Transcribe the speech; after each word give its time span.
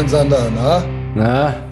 Moin 0.00 0.08
Sander, 0.08 0.50
na? 0.50 0.82
Na, 1.14 1.70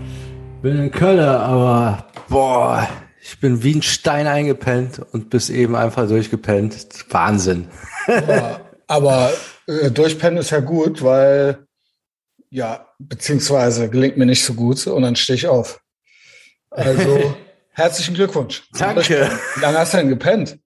bin 0.60 0.78
in 0.78 0.90
Köln, 0.90 1.18
aber 1.18 2.08
boah, 2.28 2.86
ich 3.22 3.40
bin 3.40 3.62
wie 3.62 3.76
ein 3.76 3.80
Stein 3.80 4.26
eingepennt 4.26 5.00
und 5.12 5.30
bis 5.30 5.48
eben 5.48 5.74
einfach 5.74 6.06
durchgepennt. 6.06 7.06
Wahnsinn. 7.08 7.68
Ja, 8.06 8.60
aber 8.86 9.32
äh, 9.66 9.90
durchpennen 9.90 10.40
ist 10.40 10.50
ja 10.50 10.60
gut, 10.60 11.02
weil 11.02 11.66
ja, 12.50 12.86
beziehungsweise 12.98 13.88
gelingt 13.88 14.18
mir 14.18 14.26
nicht 14.26 14.44
so 14.44 14.52
gut 14.52 14.86
und 14.86 15.00
dann 15.00 15.16
stehe 15.16 15.38
ich 15.38 15.48
auf. 15.48 15.80
Also 16.70 17.34
herzlichen 17.70 18.14
Glückwunsch. 18.14 18.68
Danke. 18.78 19.30
Wie 19.54 19.60
lange 19.62 19.78
hast 19.78 19.94
du 19.94 19.96
denn 19.96 20.10
gepennt? 20.10 20.58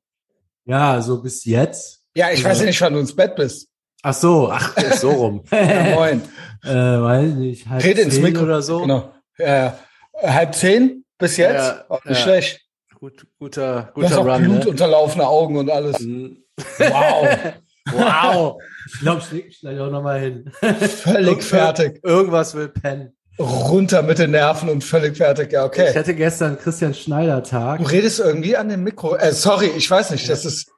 Ja, 0.64 1.00
so 1.00 1.22
bis 1.22 1.44
jetzt. 1.44 2.02
Ja, 2.16 2.32
ich 2.32 2.42
weiß 2.42 2.58
ja 2.58 2.66
nicht, 2.66 2.80
wann 2.80 2.94
du 2.94 2.98
ins 2.98 3.14
Bett 3.14 3.36
bist. 3.36 3.68
Ach 4.02 4.14
so, 4.14 4.50
ach, 4.50 4.76
ist 4.76 5.00
so 5.00 5.10
rum. 5.10 5.44
Ja, 5.52 5.94
moin. 5.94 6.22
äh, 6.64 6.68
weiß 6.74 7.34
nicht, 7.34 7.68
halb 7.68 7.84
Red 7.84 7.98
ins 7.98 8.18
Mikro. 8.18 8.42
oder 8.44 8.60
so. 8.62 8.80
Genau. 8.80 9.12
Ja, 9.38 9.78
halb 10.22 10.54
zehn 10.54 11.04
bis 11.18 11.36
jetzt? 11.36 11.54
Ja, 11.54 11.84
Auch 11.88 12.04
nicht 12.04 12.18
ja. 12.18 12.22
schlecht. 12.22 12.60
Gut, 12.98 13.26
guter, 13.38 13.90
guter 13.94 14.18
auch 14.20 14.26
Run. 14.26 14.42
Ne? 14.42 14.48
blutunterlaufene 14.48 15.26
Augen 15.26 15.56
und 15.56 15.70
alles. 15.70 16.00
Mhm. 16.00 16.38
Wow. 16.78 17.28
Wow. 17.90 18.62
Ich 18.94 19.00
glaube, 19.00 19.20
ich 19.24 19.32
leg 19.32 19.46
mich 19.46 19.58
gleich 19.60 19.80
auch 19.80 19.90
nochmal 19.90 20.20
hin. 20.20 20.52
Völlig 20.60 21.42
fertig. 21.42 21.98
Irgendwas 22.04 22.54
will 22.54 22.68
pennen. 22.68 23.12
Runter 23.40 24.02
mit 24.02 24.20
den 24.20 24.30
Nerven 24.30 24.68
und 24.68 24.84
völlig 24.84 25.16
fertig. 25.16 25.50
Ja, 25.52 25.62
Ich 25.64 25.66
okay. 25.66 25.92
hatte 25.92 26.14
gestern 26.14 26.56
Christian 26.60 26.94
Schneider 26.94 27.42
Tag. 27.42 27.80
Du 27.80 27.84
redest 27.86 28.20
irgendwie 28.20 28.56
an 28.56 28.68
dem 28.68 28.84
Mikro. 28.84 29.16
Äh, 29.16 29.32
sorry, 29.32 29.66
ich 29.76 29.90
weiß 29.90 30.12
nicht. 30.12 30.28
Das 30.28 30.44
ist. 30.44 30.70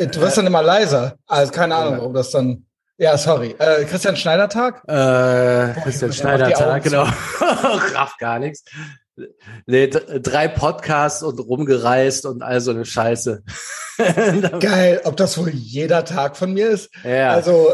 Du 0.00 0.20
wirst 0.20 0.38
dann 0.38 0.46
immer 0.46 0.62
leiser. 0.62 1.16
Also 1.26 1.52
keine 1.52 1.74
Ahnung, 1.74 1.98
warum 1.98 2.14
das 2.14 2.30
dann. 2.30 2.66
Ja, 2.98 3.16
sorry. 3.18 3.54
Äh, 3.58 3.84
Christian 3.84 4.16
Schneider 4.16 4.48
Tag? 4.48 4.82
Äh, 4.86 5.80
Christian 5.82 6.10
Junge, 6.10 6.12
Schneider 6.12 6.46
der 6.46 6.58
macht 6.58 6.58
Tag, 6.58 6.82
die 6.82 6.88
genau. 6.90 7.02
Raff 7.94 8.16
gar 8.18 8.38
nichts. 8.38 8.64
Nee, 9.66 9.88
drei 9.88 10.48
Podcasts 10.48 11.22
und 11.22 11.38
rumgereist 11.38 12.26
und 12.26 12.42
all 12.42 12.60
so 12.60 12.70
eine 12.70 12.84
Scheiße. 12.84 13.42
Geil. 14.60 15.00
Ob 15.04 15.16
das 15.16 15.36
wohl 15.36 15.50
jeder 15.50 16.04
Tag 16.04 16.36
von 16.36 16.52
mir 16.52 16.70
ist? 16.70 16.90
ja, 17.04 17.32
Also, 17.32 17.70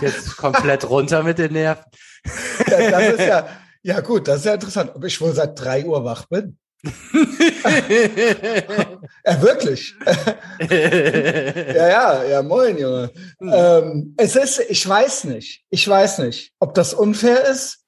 jetzt 0.00 0.36
komplett 0.36 0.88
runter 0.88 1.22
mit 1.22 1.38
den 1.38 1.52
Nerven. 1.52 1.84
das 2.66 3.14
ist 3.14 3.26
ja. 3.26 3.46
Ja, 3.82 4.00
gut, 4.00 4.26
das 4.26 4.40
ist 4.40 4.44
ja 4.44 4.54
interessant. 4.54 4.90
Ob 4.94 5.04
ich 5.04 5.20
wohl 5.20 5.32
seit 5.32 5.58
drei 5.58 5.86
Uhr 5.86 6.04
wach 6.04 6.26
bin? 6.26 6.58
Ja, 9.24 9.42
wirklich. 9.42 9.94
Ja, 10.60 11.88
ja, 11.88 12.24
ja, 12.24 12.42
moin, 12.42 12.78
Junge. 12.78 13.10
Ähm, 13.40 14.14
es 14.16 14.36
ist, 14.36 14.60
ich 14.68 14.88
weiß 14.88 15.24
nicht, 15.24 15.64
ich 15.70 15.86
weiß 15.86 16.18
nicht, 16.18 16.52
ob 16.58 16.74
das 16.74 16.94
unfair 16.94 17.46
ist, 17.46 17.84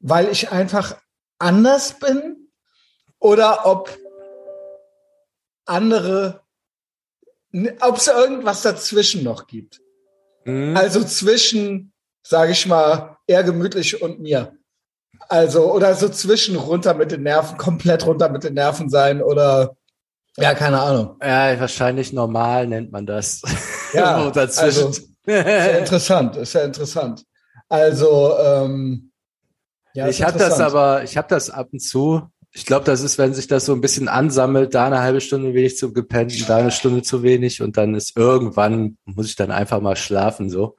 weil 0.00 0.28
ich 0.28 0.50
einfach 0.50 1.00
anders 1.38 1.98
bin 1.98 2.48
oder 3.18 3.66
ob 3.66 3.96
andere, 5.64 6.42
ob 7.80 7.96
es 7.96 8.08
irgendwas 8.08 8.62
dazwischen 8.62 9.22
noch 9.24 9.46
gibt. 9.46 9.80
Hm? 10.44 10.76
Also 10.76 11.04
zwischen, 11.04 11.92
sage 12.22 12.52
ich 12.52 12.66
mal, 12.66 13.16
eher 13.26 13.44
gemütlich 13.44 14.02
und 14.02 14.20
mir. 14.20 14.56
Also, 15.28 15.72
oder 15.72 15.94
so 15.94 16.08
zwischen 16.08 16.56
runter 16.56 16.94
mit 16.94 17.10
den 17.12 17.22
Nerven, 17.22 17.56
komplett 17.56 18.06
runter 18.06 18.28
mit 18.28 18.44
den 18.44 18.54
Nerven 18.54 18.88
sein 18.90 19.22
oder, 19.22 19.76
ja, 20.36 20.54
keine 20.54 20.80
Ahnung. 20.80 21.16
Ja, 21.22 21.58
wahrscheinlich 21.60 22.12
normal 22.12 22.66
nennt 22.66 22.90
man 22.92 23.06
das. 23.06 23.42
Ja, 23.92 24.30
dazwischen. 24.34 24.86
also- 24.86 25.02
Sehr 25.24 25.78
interessant, 25.78 26.36
ist 26.36 26.52
ja 26.54 26.62
interessant. 26.62 27.24
Also, 27.68 28.36
ähm, 28.38 29.12
ja, 29.94 30.08
ich 30.08 30.22
habe 30.22 30.38
das 30.38 30.58
aber, 30.60 31.04
ich 31.04 31.16
habe 31.16 31.28
das 31.28 31.50
ab 31.50 31.68
und 31.72 31.80
zu. 31.80 32.22
Ich 32.54 32.66
glaube, 32.66 32.84
das 32.84 33.00
ist, 33.00 33.16
wenn 33.16 33.32
sich 33.32 33.46
das 33.46 33.64
so 33.64 33.72
ein 33.72 33.80
bisschen 33.80 34.08
ansammelt, 34.08 34.74
da 34.74 34.86
eine 34.86 35.00
halbe 35.00 35.20
Stunde 35.22 35.54
wenig 35.54 35.76
zu 35.78 35.92
gepennt, 35.92 36.48
da 36.48 36.56
eine 36.58 36.70
Stunde 36.70 37.02
zu 37.02 37.22
wenig 37.22 37.62
und 37.62 37.76
dann 37.78 37.94
ist 37.94 38.16
irgendwann, 38.16 38.98
muss 39.04 39.26
ich 39.26 39.36
dann 39.36 39.50
einfach 39.50 39.80
mal 39.80 39.96
schlafen 39.96 40.50
so. 40.50 40.76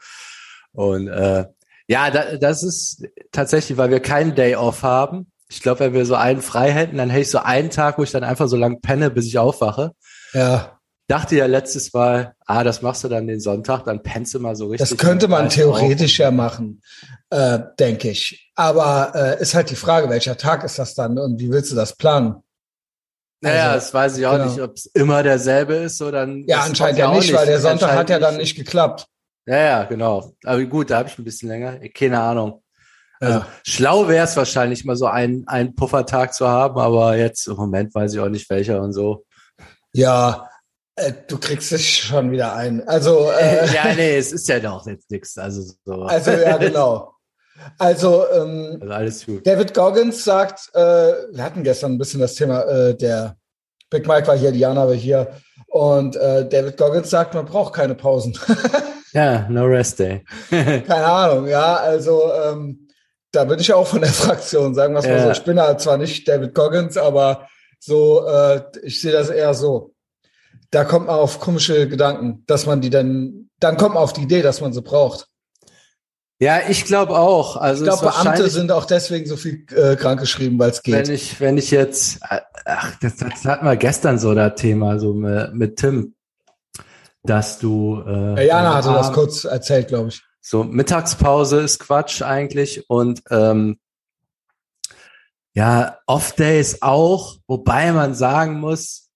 Und 0.72 1.08
äh, 1.08 1.46
ja, 1.88 2.10
da, 2.10 2.38
das 2.38 2.64
ist 2.64 3.04
tatsächlich, 3.32 3.78
weil 3.78 3.90
wir 3.90 4.00
keinen 4.00 4.36
Day 4.36 4.56
off 4.56 4.84
haben. 4.84 5.32
Ich 5.50 5.62
glaube, 5.62 5.82
wenn 5.82 5.94
wir 5.94 6.06
so 6.06 6.16
einen 6.16 6.42
frei 6.42 6.72
hätten, 6.72 6.98
dann 6.98 7.10
hätte 7.10 7.22
ich 7.22 7.30
so 7.30 7.40
einen 7.40 7.70
Tag, 7.70 7.98
wo 7.98 8.04
ich 8.04 8.12
dann 8.12 8.24
einfach 8.24 8.48
so 8.48 8.58
lang 8.58 8.82
penne, 8.82 9.12
bis 9.12 9.28
ich 9.28 9.38
aufwache. 9.38 9.92
Ja, 10.34 10.80
Dachte 11.08 11.36
ja 11.36 11.48
letztes 11.48 11.92
Mal, 11.94 12.34
ah, 12.46 12.64
das 12.64 12.82
machst 12.82 13.04
du 13.04 13.10
dann 13.10 13.28
den 13.28 13.42
Sonntag, 13.42 13.84
dann 13.84 14.02
pennst 14.02 14.34
du 14.34 14.40
mal 14.40 14.56
so 14.56 14.68
richtig. 14.68 14.90
das 14.90 14.98
könnte 14.98 15.28
man 15.28 15.50
theoretisch 15.50 16.18
ja 16.18 16.32
machen, 16.32 16.82
äh, 17.30 17.60
denke 17.78 18.10
ich. 18.10 18.52
Aber 18.56 19.12
äh, 19.14 19.42
ist 19.42 19.54
halt 19.54 19.70
die 19.70 19.76
Frage, 19.76 20.10
welcher 20.10 20.38
Tag 20.38 20.64
ist 20.64 20.80
das 20.80 20.96
dann 20.96 21.20
und 21.20 21.42
wie 21.42 21.52
willst 21.52 21.72
du 21.74 21.76
das 21.76 21.98
planen? 21.98 22.36
Naja, 23.42 23.72
Also, 23.72 23.76
das 23.76 23.94
weiß 23.94 24.18
ich 24.18 24.26
auch 24.26 24.38
genau. 24.38 24.46
nicht, 24.46 24.62
ob 24.62 24.76
es 24.76 24.86
immer 24.86 25.24
derselbe 25.24 25.74
ist, 25.76 25.98
so 25.98 26.10
dann. 26.10 26.46
Ja, 26.48 26.62
anscheinend 26.62 26.98
ja 26.98 27.14
nicht, 27.14 27.34
weil 27.34 27.48
der 27.48 27.60
Sonntag 27.60 27.92
hat 27.92 28.10
ja 28.10 28.20
dann 28.20 28.38
nicht 28.38 28.56
geklappt. 28.56 29.08
Ja, 29.46 29.58
ja, 29.58 29.84
genau. 29.84 30.34
Aber 30.46 30.64
gut, 30.66 30.90
da 30.90 31.00
habe 31.00 31.10
ich 31.10 31.18
ein 31.18 31.24
bisschen 31.24 31.50
länger. 31.50 31.80
Keine 31.94 32.20
Ahnung. 32.22 32.64
Also 33.20 33.40
Ja. 33.40 33.48
schlau 33.66 34.08
wäre 34.08 34.26
es 34.26 34.36
wahrscheinlich 34.38 34.86
mal 34.86 34.96
so 34.96 35.06
einen, 35.08 35.48
einen 35.48 35.76
Puffertag 35.76 36.34
zu 36.34 36.48
haben, 36.48 36.80
aber 36.80 37.16
jetzt 37.18 37.48
im 37.48 37.56
Moment 37.56 37.94
weiß 37.94 38.14
ich 38.14 38.20
auch 38.20 38.30
nicht 38.30 38.50
welcher 38.50 38.82
und 38.82 38.94
so. 38.94 39.26
Ja, 39.94 40.50
äh, 40.96 41.12
du 41.28 41.38
kriegst 41.38 41.72
dich 41.72 42.04
schon 42.04 42.32
wieder 42.32 42.54
ein. 42.56 42.88
Also, 42.88 43.30
äh, 43.32 43.68
ja, 43.74 43.94
nee, 43.96 44.18
es 44.18 44.32
ist 44.32 44.48
ja 44.48 44.60
doch 44.60 44.86
jetzt 44.88 45.10
nichts. 45.12 45.38
Also 45.38 45.62
so. 45.86 46.04
also 46.04 46.32
ja, 46.32 46.58
genau. 46.58 47.14
Also, 47.78 48.26
ähm, 48.34 48.78
Also 48.82 48.94
alles 48.94 49.26
gut. 49.26 49.46
David 49.48 49.74
Goggins 49.74 50.24
sagt, 50.24 50.70
äh, 50.74 50.80
wir 50.80 51.44
hatten 51.44 51.64
gestern 51.64 51.94
ein 51.94 51.98
bisschen 51.98 52.20
das 52.20 52.36
Thema, 52.36 52.64
äh, 52.64 52.96
der 52.96 53.38
Big 53.90 54.08
Mike 54.08 54.28
war 54.28 54.36
hier, 54.38 54.52
Diana 54.52 54.88
war 54.88 54.94
hier. 54.96 55.34
Und 55.68 56.16
äh, 56.16 56.48
David 56.48 56.78
Goggins 56.78 57.10
sagt, 57.10 57.34
man 57.36 57.46
braucht 57.46 57.74
keine 57.74 57.96
Pausen. 57.96 58.38
Ja, 59.14 59.48
no 59.50 59.66
rest 59.66 60.00
day. 60.00 60.24
keine 60.50 61.06
Ahnung, 61.06 61.48
ja. 61.48 61.76
Also 61.78 62.32
ähm, 62.34 62.88
da 63.32 63.44
bin 63.46 63.60
ich 63.60 63.72
auch 63.74 63.88
von 63.88 64.02
der 64.02 64.10
Fraktion, 64.14 64.74
sagen 64.76 64.94
wir 64.94 65.00
es 65.00 65.06
mal 65.06 65.18
Ja. 65.18 65.24
so. 65.26 65.32
Ich 65.32 65.44
bin 65.44 65.60
halt 65.60 65.80
zwar 65.82 65.98
nicht 65.98 66.28
David 66.28 66.54
Goggins, 66.54 66.98
aber 66.98 67.48
so, 67.80 68.26
äh, 68.28 68.62
ich 68.84 69.02
sehe 69.02 69.12
das 69.12 69.30
eher 69.30 69.54
so. 69.54 69.94
Da 70.72 70.84
kommt 70.86 71.08
man 71.08 71.16
auf 71.16 71.40
komische 71.40 71.88
Gedanken, 71.88 72.44
dass 72.48 72.66
man 72.66 72.82
die 72.82 72.90
dann, 72.90 73.50
dann 73.60 73.78
kommt 73.78 73.96
man 73.96 74.04
auf 74.04 74.14
die 74.14 74.22
Idee, 74.24 74.42
dass 74.42 74.62
man 74.62 74.74
sie 74.74 74.82
braucht. 74.82 75.28
ja, 76.40 76.62
ich 76.68 76.86
glaube 76.86 77.18
auch. 77.18 77.58
Also 77.58 77.86
Ich 77.86 77.90
glaube, 77.92 78.08
Beamte 78.08 78.50
sind 78.50 78.72
auch 78.72 78.86
deswegen 78.86 79.28
so 79.28 79.36
viel 79.38 79.66
äh, 79.76 79.96
krankgeschrieben, 79.96 80.58
weil 80.60 80.72
es 80.72 80.82
geht. 80.82 80.96
Wenn 80.96 81.14
ich, 81.14 81.40
wenn 81.40 81.58
ich 81.58 81.70
jetzt, 81.72 82.20
ach, 82.66 82.96
das, 83.02 83.18
das 83.18 83.46
hatten 83.46 83.66
wir 83.66 83.76
gestern 83.78 84.18
so 84.18 84.34
das 84.34 84.56
Thema, 84.56 84.98
so 85.00 85.14
mit, 85.14 85.54
mit 85.54 85.76
Tim, 85.78 86.16
dass 87.24 87.60
du. 87.60 88.04
Äh, 88.06 88.48
Jana 88.48 88.76
hatte 88.76 88.90
das 88.90 89.08
abends- 89.08 89.14
kurz 89.14 89.44
erzählt, 89.46 89.88
glaube 89.88 90.10
ich. 90.10 90.22
So, 90.42 90.64
Mittagspause 90.64 91.62
ist 91.62 91.80
Quatsch 91.80 92.22
eigentlich 92.22 92.90
und 92.90 93.24
ähm, 93.30 93.80
ja, 95.54 96.00
Off-Days 96.06 96.82
auch, 96.82 97.38
wobei 97.48 97.92
man 97.94 98.14
sagen 98.14 98.60
muss, 98.60 99.10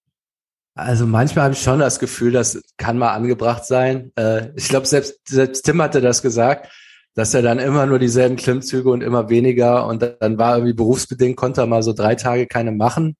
also 0.75 1.07
manchmal 1.07 1.45
habe 1.45 1.53
ich 1.55 1.61
schon 1.61 1.79
das 1.79 1.99
Gefühl, 1.99 2.31
das 2.31 2.61
kann 2.77 2.99
mal 2.99 3.13
angebracht 3.13 3.65
sein. 3.65 4.11
Äh, 4.15 4.51
ich 4.55 4.69
glaube, 4.69 4.85
selbst, 4.85 5.27
selbst 5.27 5.63
Tim 5.65 5.81
hatte 5.81 6.01
das 6.01 6.21
gesagt, 6.21 6.71
dass 7.15 7.33
er 7.33 7.41
dann 7.41 7.57
immer 7.57 7.87
nur 7.87 7.97
dieselben 7.97 8.35
Klimmzüge 8.35 8.89
und 8.89 9.01
immer 9.01 9.27
weniger 9.29 9.87
und 9.87 10.03
dann 10.19 10.37
war 10.37 10.55
irgendwie 10.55 10.75
berufsbedingt, 10.75 11.35
konnte 11.35 11.61
er 11.61 11.67
mal 11.67 11.81
so 11.81 11.93
drei 11.93 12.13
Tage 12.13 12.45
keine 12.45 12.71
machen, 12.71 13.17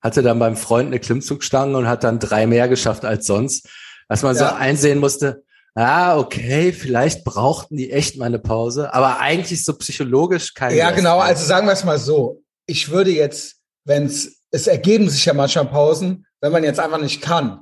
hatte 0.00 0.22
dann 0.22 0.38
beim 0.38 0.56
Freund 0.56 0.86
eine 0.86 0.98
Klimmzugstange 0.98 1.76
und 1.76 1.86
hat 1.86 2.04
dann 2.04 2.18
drei 2.18 2.46
mehr 2.46 2.68
geschafft 2.68 3.04
als 3.04 3.26
sonst, 3.26 3.68
dass 4.08 4.22
man 4.22 4.34
so 4.34 4.44
Ja. 4.44 4.56
einsehen 4.56 4.98
musste, 4.98 5.44
ah, 5.74 6.18
okay, 6.18 6.72
vielleicht 6.72 7.24
brauchten 7.24 7.76
die 7.76 7.92
echt 7.92 8.16
mal 8.16 8.24
eine 8.26 8.38
Pause, 8.38 8.92
aber 8.92 9.20
eigentlich 9.20 9.64
so 9.64 9.74
psychologisch 9.78 10.54
kein 10.54 10.74
Ja, 10.76 10.90
genau. 10.90 11.18
mehr. 11.18 11.26
Also 11.26 11.44
sagen 11.44 11.66
wir 11.66 11.72
es 11.72 11.84
mal 11.84 11.98
so. 11.98 12.42
Ich 12.66 12.90
würde 12.90 13.10
jetzt, 13.10 13.56
wenn 13.84 14.06
es, 14.06 14.40
es 14.50 14.66
ergeben 14.66 15.08
sich 15.08 15.24
ja 15.24 15.34
manchmal 15.34 15.66
Pausen, 15.66 16.26
wenn 16.40 16.52
man 16.52 16.64
jetzt 16.64 16.80
einfach 16.80 17.00
nicht 17.00 17.20
kann. 17.22 17.60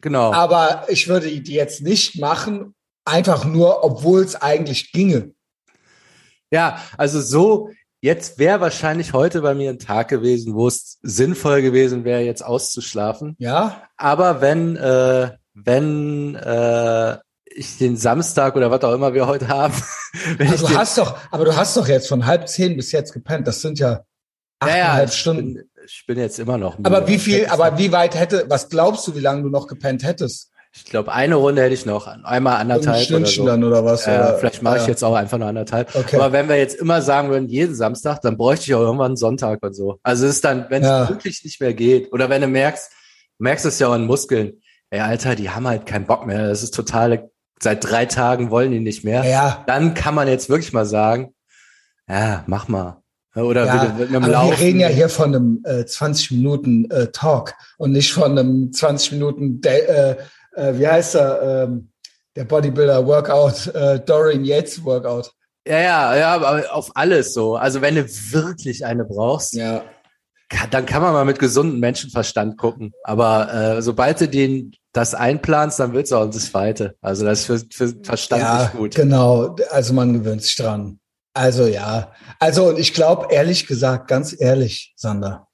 genau. 0.00 0.32
Aber 0.32 0.84
ich 0.88 1.08
würde 1.08 1.28
die 1.40 1.52
jetzt 1.54 1.82
nicht 1.82 2.18
machen, 2.20 2.74
einfach 3.04 3.44
nur, 3.44 3.82
obwohl 3.84 4.22
es 4.22 4.36
eigentlich 4.36 4.92
ginge. 4.92 5.32
Ja, 6.52 6.82
also 6.96 7.20
so, 7.20 7.70
jetzt 8.00 8.38
wäre 8.38 8.60
wahrscheinlich 8.60 9.12
heute 9.12 9.42
bei 9.42 9.54
mir 9.54 9.70
ein 9.70 9.78
Tag 9.78 10.08
gewesen, 10.08 10.54
wo 10.54 10.68
es 10.68 10.98
sinnvoll 11.02 11.62
gewesen 11.62 12.04
wäre, 12.04 12.20
jetzt 12.22 12.44
auszuschlafen. 12.44 13.36
Ja? 13.38 13.82
Aber 13.96 14.40
wenn, 14.40 14.76
äh, 14.76 15.32
wenn 15.54 16.34
äh, 16.34 17.18
ich 17.44 17.78
den 17.78 17.96
Samstag 17.96 18.56
oder 18.56 18.70
was 18.70 18.82
auch 18.82 18.94
immer 18.94 19.12
wir 19.12 19.26
heute 19.26 19.48
haben, 19.48 19.74
wenn 20.36 20.46
Aber 20.48 20.54
ich 20.54 20.60
du 20.62 20.74
hast 20.74 20.98
doch, 20.98 21.18
aber 21.30 21.44
du 21.44 21.56
hast 21.56 21.76
doch 21.76 21.88
jetzt 21.88 22.08
von 22.08 22.26
halb 22.26 22.48
zehn 22.48 22.76
bis 22.76 22.92
jetzt 22.92 23.12
gepennt. 23.12 23.46
Das 23.46 23.60
sind 23.60 23.78
ja 23.78 24.04
ja, 24.62 24.68
ja, 24.68 24.84
achteinhalb 24.84 25.08
ich 25.08 25.16
Stunden. 25.16 25.54
Bin, 25.54 25.70
ich 25.86 26.04
bin 26.06 26.18
jetzt 26.18 26.38
immer 26.38 26.58
noch. 26.58 26.78
Aber 26.82 27.08
wie 27.08 27.18
viel, 27.18 27.46
aber 27.46 27.78
wie 27.78 27.92
weit 27.92 28.14
hätte, 28.14 28.44
was 28.48 28.68
glaubst 28.68 29.06
du, 29.06 29.14
wie 29.14 29.20
lange 29.20 29.42
du 29.42 29.48
noch 29.48 29.66
gepennt 29.66 30.02
hättest? 30.04 30.49
Ich 30.72 30.84
glaube, 30.84 31.12
eine 31.12 31.34
Runde 31.34 31.62
hätte 31.62 31.74
ich 31.74 31.84
noch, 31.84 32.06
einmal 32.06 32.56
anderthalb 32.58 33.10
oder 33.10 33.26
so. 33.26 33.44
dann 33.44 33.64
oder 33.64 33.84
was? 33.84 34.06
Ja, 34.06 34.28
oder? 34.28 34.38
vielleicht 34.38 34.62
mache 34.62 34.78
ich 34.78 34.86
jetzt 34.86 35.02
auch 35.02 35.14
einfach 35.16 35.36
nur 35.36 35.48
anderthalb. 35.48 35.92
Okay. 35.96 36.14
Aber 36.16 36.32
wenn 36.32 36.48
wir 36.48 36.56
jetzt 36.58 36.76
immer 36.76 37.02
sagen 37.02 37.28
würden, 37.30 37.48
jeden 37.48 37.74
Samstag, 37.74 38.20
dann 38.22 38.36
bräuchte 38.36 38.66
ich 38.66 38.74
auch 38.76 38.80
irgendwann 38.80 39.06
einen 39.12 39.16
Sonntag 39.16 39.62
und 39.64 39.74
so. 39.74 39.98
Also 40.04 40.26
es 40.26 40.36
ist 40.36 40.44
dann, 40.44 40.66
wenn 40.68 40.82
es 40.82 40.88
Ja. 40.88 41.08
wirklich 41.08 41.42
nicht 41.44 41.60
mehr 41.60 41.74
geht, 41.74 42.12
oder 42.12 42.30
wenn 42.30 42.40
du 42.40 42.46
merkst, 42.46 42.90
du 43.38 43.42
merkst 43.44 43.66
es 43.66 43.80
ja 43.80 43.88
auch 43.88 43.92
an 43.94 44.06
Muskeln, 44.06 44.60
ey 44.90 45.00
Alter, 45.00 45.34
die 45.34 45.50
haben 45.50 45.66
halt 45.66 45.86
keinen 45.86 46.06
Bock 46.06 46.24
mehr. 46.24 46.46
Das 46.48 46.62
ist 46.62 46.72
totale, 46.72 47.30
seit 47.60 47.82
drei 47.90 48.06
Tagen 48.06 48.50
wollen 48.52 48.70
die 48.70 48.80
nicht 48.80 49.02
mehr. 49.02 49.24
Ja, 49.24 49.64
Dann 49.66 49.94
kann 49.94 50.14
man 50.14 50.28
jetzt 50.28 50.48
wirklich 50.48 50.72
mal 50.72 50.86
sagen, 50.86 51.34
ja, 52.08 52.44
mach 52.46 52.68
mal. 52.68 53.02
Oder 53.34 53.64
ja, 53.66 53.94
mit 53.96 54.08
einem 54.08 54.24
aber 54.24 54.32
Laufen. 54.32 54.50
wir 54.50 54.58
reden 54.58 54.80
ja 54.80 54.88
hier 54.88 55.08
von 55.08 55.34
einem 55.34 55.62
äh, 55.64 55.84
20 55.84 56.32
Minuten 56.32 56.90
äh, 56.90 57.08
Talk 57.12 57.54
und 57.78 57.92
nicht 57.92 58.12
von 58.12 58.36
einem 58.36 58.72
20 58.72 59.12
Minuten, 59.12 59.60
Da- 59.60 59.70
äh, 59.70 60.16
äh, 60.54 60.74
wie 60.74 60.86
heißt 60.86 61.14
er, 61.16 61.64
ähm, 61.64 61.92
der 62.36 62.44
Bodybuilder 62.44 63.06
Workout, 63.06 63.66
äh, 63.74 64.00
Dorian 64.00 64.44
Yates 64.44 64.84
Workout. 64.84 65.32
Ja, 65.66 65.78
ja, 65.78 66.16
ja, 66.16 66.34
aber 66.34 66.72
auf 66.72 66.90
alles 66.94 67.34
so. 67.34 67.56
Also 67.56 67.82
wenn 67.82 67.96
du 67.96 68.04
wirklich 68.04 68.84
eine 68.84 69.04
brauchst, 69.04 69.54
Ja, 69.54 69.84
kann, 70.48 70.70
dann 70.70 70.86
kann 70.86 71.02
man 71.02 71.12
mal 71.12 71.24
mit 71.24 71.38
gesundem 71.38 71.80
Menschenverstand 71.80 72.58
gucken. 72.58 72.92
Aber 73.04 73.52
äh, 73.52 73.82
sobald 73.82 74.20
du 74.20 74.28
den 74.28 74.72
das 74.92 75.14
einplanst, 75.14 75.78
dann 75.78 75.92
willst 75.92 76.12
du 76.12 76.16
auch 76.16 76.26
das 76.26 76.50
Zweite. 76.50 76.96
Also 77.00 77.24
das 77.24 77.40
ist 77.40 77.46
für, 77.46 77.58
für 77.70 78.04
Verstand 78.04 78.42
ja 78.42 78.62
nicht 78.62 78.72
gut. 78.72 78.94
genau. 78.94 79.56
Also 79.70 79.94
man 79.94 80.12
gewöhnt 80.12 80.42
sich 80.42 80.56
dran. 80.56 80.98
Also 81.32 81.66
ja, 81.66 82.12
also 82.40 82.68
und 82.68 82.78
ich 82.78 82.92
glaube 82.92 83.32
ehrlich 83.32 83.68
gesagt, 83.68 84.08
ganz 84.08 84.34
ehrlich, 84.38 84.92
Sander, 84.96 85.46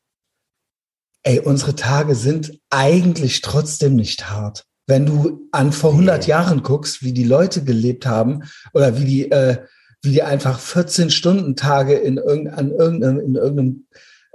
ey, 1.23 1.41
unsere 1.41 1.75
Tage 1.75 2.15
sind 2.15 2.59
eigentlich 2.71 3.43
trotzdem 3.43 3.95
nicht 3.95 4.31
hart. 4.31 4.65
Wenn 4.87 5.07
du 5.07 5.49
an 5.53 5.73
vor 5.73 5.91
100 5.91 6.23
Nee. 6.23 6.31
Jahren 6.31 6.63
guckst, 6.63 7.03
wie 7.03 7.13
die 7.13 7.25
Leute 7.25 7.65
gelebt 7.65 8.07
haben 8.07 8.45
oder 8.73 8.99
wie 8.99 9.05
die, 9.05 9.31
äh, 9.31 9.59
wie 10.03 10.13
die 10.13 10.23
einfach 10.23 10.61
14 10.61 11.11
Stunden 11.11 11.57
Tage 11.57 11.95
in 11.95 12.19
irgendein, 12.19 12.55
an 12.55 12.71
irgendeinem, 12.71 13.21
in 13.21 13.35
irgendeinem 13.35 13.87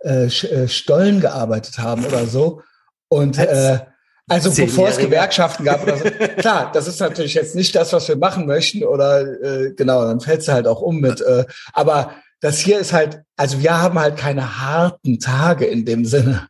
äh, 0.03 0.25
äh, 0.25 0.67
Stollen 0.67 1.21
gearbeitet 1.21 1.79
haben 1.79 2.05
oder 2.05 2.25
so. 2.25 2.61
Und 3.07 3.37
äh, 3.37 3.79
also 4.27 4.51
bevor 4.53 4.87
es. 4.87 4.97
Gewerkschaften 4.97 5.65
gab 5.65 5.83
oder 5.83 5.97
so. 5.97 6.03
Klar, 6.37 6.71
das 6.73 6.87
ist 6.87 6.99
natürlich 6.99 7.33
jetzt 7.33 7.55
nicht 7.55 7.75
das, 7.75 7.91
was 7.93 8.07
wir 8.07 8.15
machen 8.15 8.45
möchten 8.45 8.83
oder 8.83 9.21
äh, 9.21 9.73
genau, 9.73 10.05
dann 10.05 10.21
fällst 10.21 10.47
du 10.47 10.53
halt 10.53 10.67
auch 10.67 10.81
um 10.81 10.99
mit. 10.99 11.21
Äh, 11.21 11.45
aber 11.73 12.13
das 12.39 12.59
hier 12.59 12.79
ist 12.79 12.93
halt, 12.93 13.21
also 13.37 13.61
wir 13.61 13.79
haben 13.79 13.99
halt 13.99 14.17
keine 14.17 14.59
harten 14.61 15.19
Tage 15.19 15.65
in 15.65 15.85
dem 15.85 16.05
Sinne. 16.05 16.47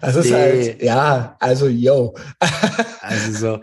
Das 0.00 0.14
ist 0.16 0.26
Nee. 0.30 0.32
halt, 0.32 0.82
ja, 0.82 1.36
also 1.40 1.66
yo. 1.68 2.14
Also 3.00 3.32
so, 3.32 3.60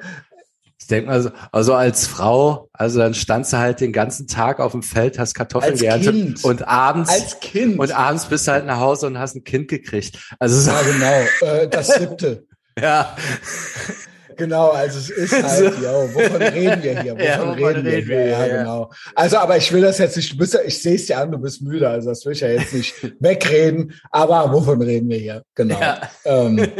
ich 0.79 0.87
denke 0.87 1.09
mal 1.09 1.21
so, 1.21 1.31
also 1.51 1.73
als 1.73 2.05
Frau, 2.07 2.69
also 2.73 2.99
dann 2.99 3.13
standst 3.13 3.53
du 3.53 3.57
halt 3.57 3.79
den 3.79 3.93
ganzen 3.93 4.27
Tag 4.27 4.59
auf 4.59 4.73
dem 4.73 4.83
Feld, 4.83 5.17
hast 5.19 5.33
Kartoffeln 5.35 5.71
Als 5.73 5.81
geerntet 5.81 6.13
Kind. 6.13 6.43
und 6.43 6.67
abends 6.67 7.09
Als 7.09 7.39
Kind. 7.39 7.79
und 7.79 7.91
abends 7.91 8.25
bist 8.25 8.47
du 8.47 8.51
halt 8.51 8.65
nach 8.65 8.79
Hause 8.79 9.07
und 9.07 9.17
hast 9.17 9.35
ein 9.35 9.43
Kind 9.43 9.67
gekriegt. 9.69 10.17
Also 10.39 10.59
so, 10.59 10.71
ja, 10.71 10.81
genau. 10.81 11.53
Äh, 11.53 11.67
das 11.69 11.87
siebte. 11.95 12.45
ja, 12.79 13.15
Genau, 14.37 14.69
also 14.69 14.99
es 14.99 15.09
ist 15.09 15.43
halt, 15.43 15.77
yo, 15.79 16.13
wovon 16.13 16.41
reden 16.41 16.83
wir 16.83 17.01
hier? 17.01 17.13
Wovon, 17.13 17.25
Ja, 17.25 17.39
wovon 17.39 17.53
reden, 17.53 17.87
reden 17.87 18.07
wir 18.09 18.21
hier? 18.21 18.27
Ja, 18.27 18.45
ja. 18.45 18.57
genau. 18.57 18.91
Also, 19.15 19.37
aber 19.37 19.57
ich 19.57 19.71
will 19.71 19.81
das 19.81 19.97
jetzt 19.97 20.17
nicht, 20.17 20.33
du 20.33 20.37
bist 20.37 20.53
ja, 20.53 20.61
ich 20.61 20.81
sehe 20.81 20.95
es 20.95 21.05
dir 21.05 21.17
an, 21.17 21.31
du 21.31 21.37
bist 21.37 21.61
müde, 21.61 21.89
also 21.89 22.09
das 22.09 22.25
will 22.25 22.33
ich 22.33 22.41
ja 22.41 22.49
jetzt 22.49 22.73
nicht 22.73 22.95
wegreden, 23.19 23.93
aber 24.11 24.51
wovon 24.51 24.81
reden 24.81 25.09
wir 25.09 25.17
hier? 25.17 25.43
Genau. 25.55 25.79
Ja. 25.79 26.09
Ähm, 26.25 26.57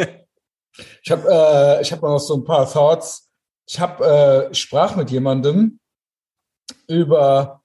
ich 1.03 1.12
habe 1.12 1.27
äh, 1.30 1.81
ich 1.81 1.92
hab 1.92 2.01
noch 2.01 2.19
so 2.19 2.38
ein 2.38 2.44
paar 2.44 2.71
Thoughts. 2.71 3.30
Ich 3.68 3.80
habe 3.80 4.50
äh, 4.51 4.54
sprach 4.54 4.95
mit 4.95 5.12
jemandem 5.12 5.80
über, 6.88 7.62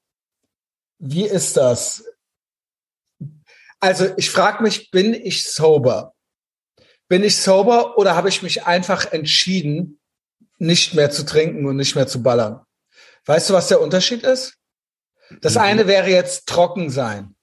wie 0.99 1.27
ist 1.27 1.57
das? 1.57 2.05
Also 3.81 4.07
ich 4.17 4.31
frage 4.31 4.63
mich, 4.63 4.91
bin 4.91 5.15
ich 5.15 5.51
sober? 5.51 6.15
Bin 7.09 7.23
ich 7.23 7.37
sober 7.37 7.97
oder 7.99 8.17
habe 8.17 8.29
ich 8.29 8.43
mich 8.43 8.65
einfach 8.67 9.13
entschieden, 9.13 10.01
nicht 10.59 10.95
mehr 10.95 11.11
zu 11.11 11.25
trinken 11.25 11.67
und 11.67 11.77
nicht 11.77 11.95
mehr 11.95 12.07
zu 12.07 12.23
ballern? 12.23 12.65
Weißt 13.27 13.51
du, 13.51 13.55
was 13.55 13.69
der 13.69 13.81
Unterschied 13.81 14.23
ist? 14.23 14.57
Das 15.41 15.55
Mhm. 15.55 15.61
eine 15.61 15.87
wäre 15.87 16.09
jetzt 16.09 16.47
trocken 16.47 16.91
sein. 16.91 17.35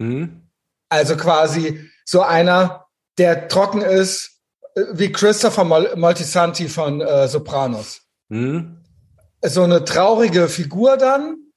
hm? 0.00 0.42
Also 0.90 1.16
quasi 1.16 1.90
so 2.06 2.22
einer, 2.22 2.86
der 3.18 3.48
trocken 3.48 3.82
ist, 3.82 4.40
äh, 4.74 4.82
wie 4.92 5.12
Christopher 5.12 5.64
Mol 5.64 5.94
Moltisanti 5.96 6.68
von 6.68 7.00
äh, 7.02 7.28
Sopranos. 7.28 8.02
Hm? 8.30 8.82
So 9.42 9.64
eine 9.64 9.84
traurige 9.84 10.48
Figur 10.48 10.96
dann, 10.96 11.47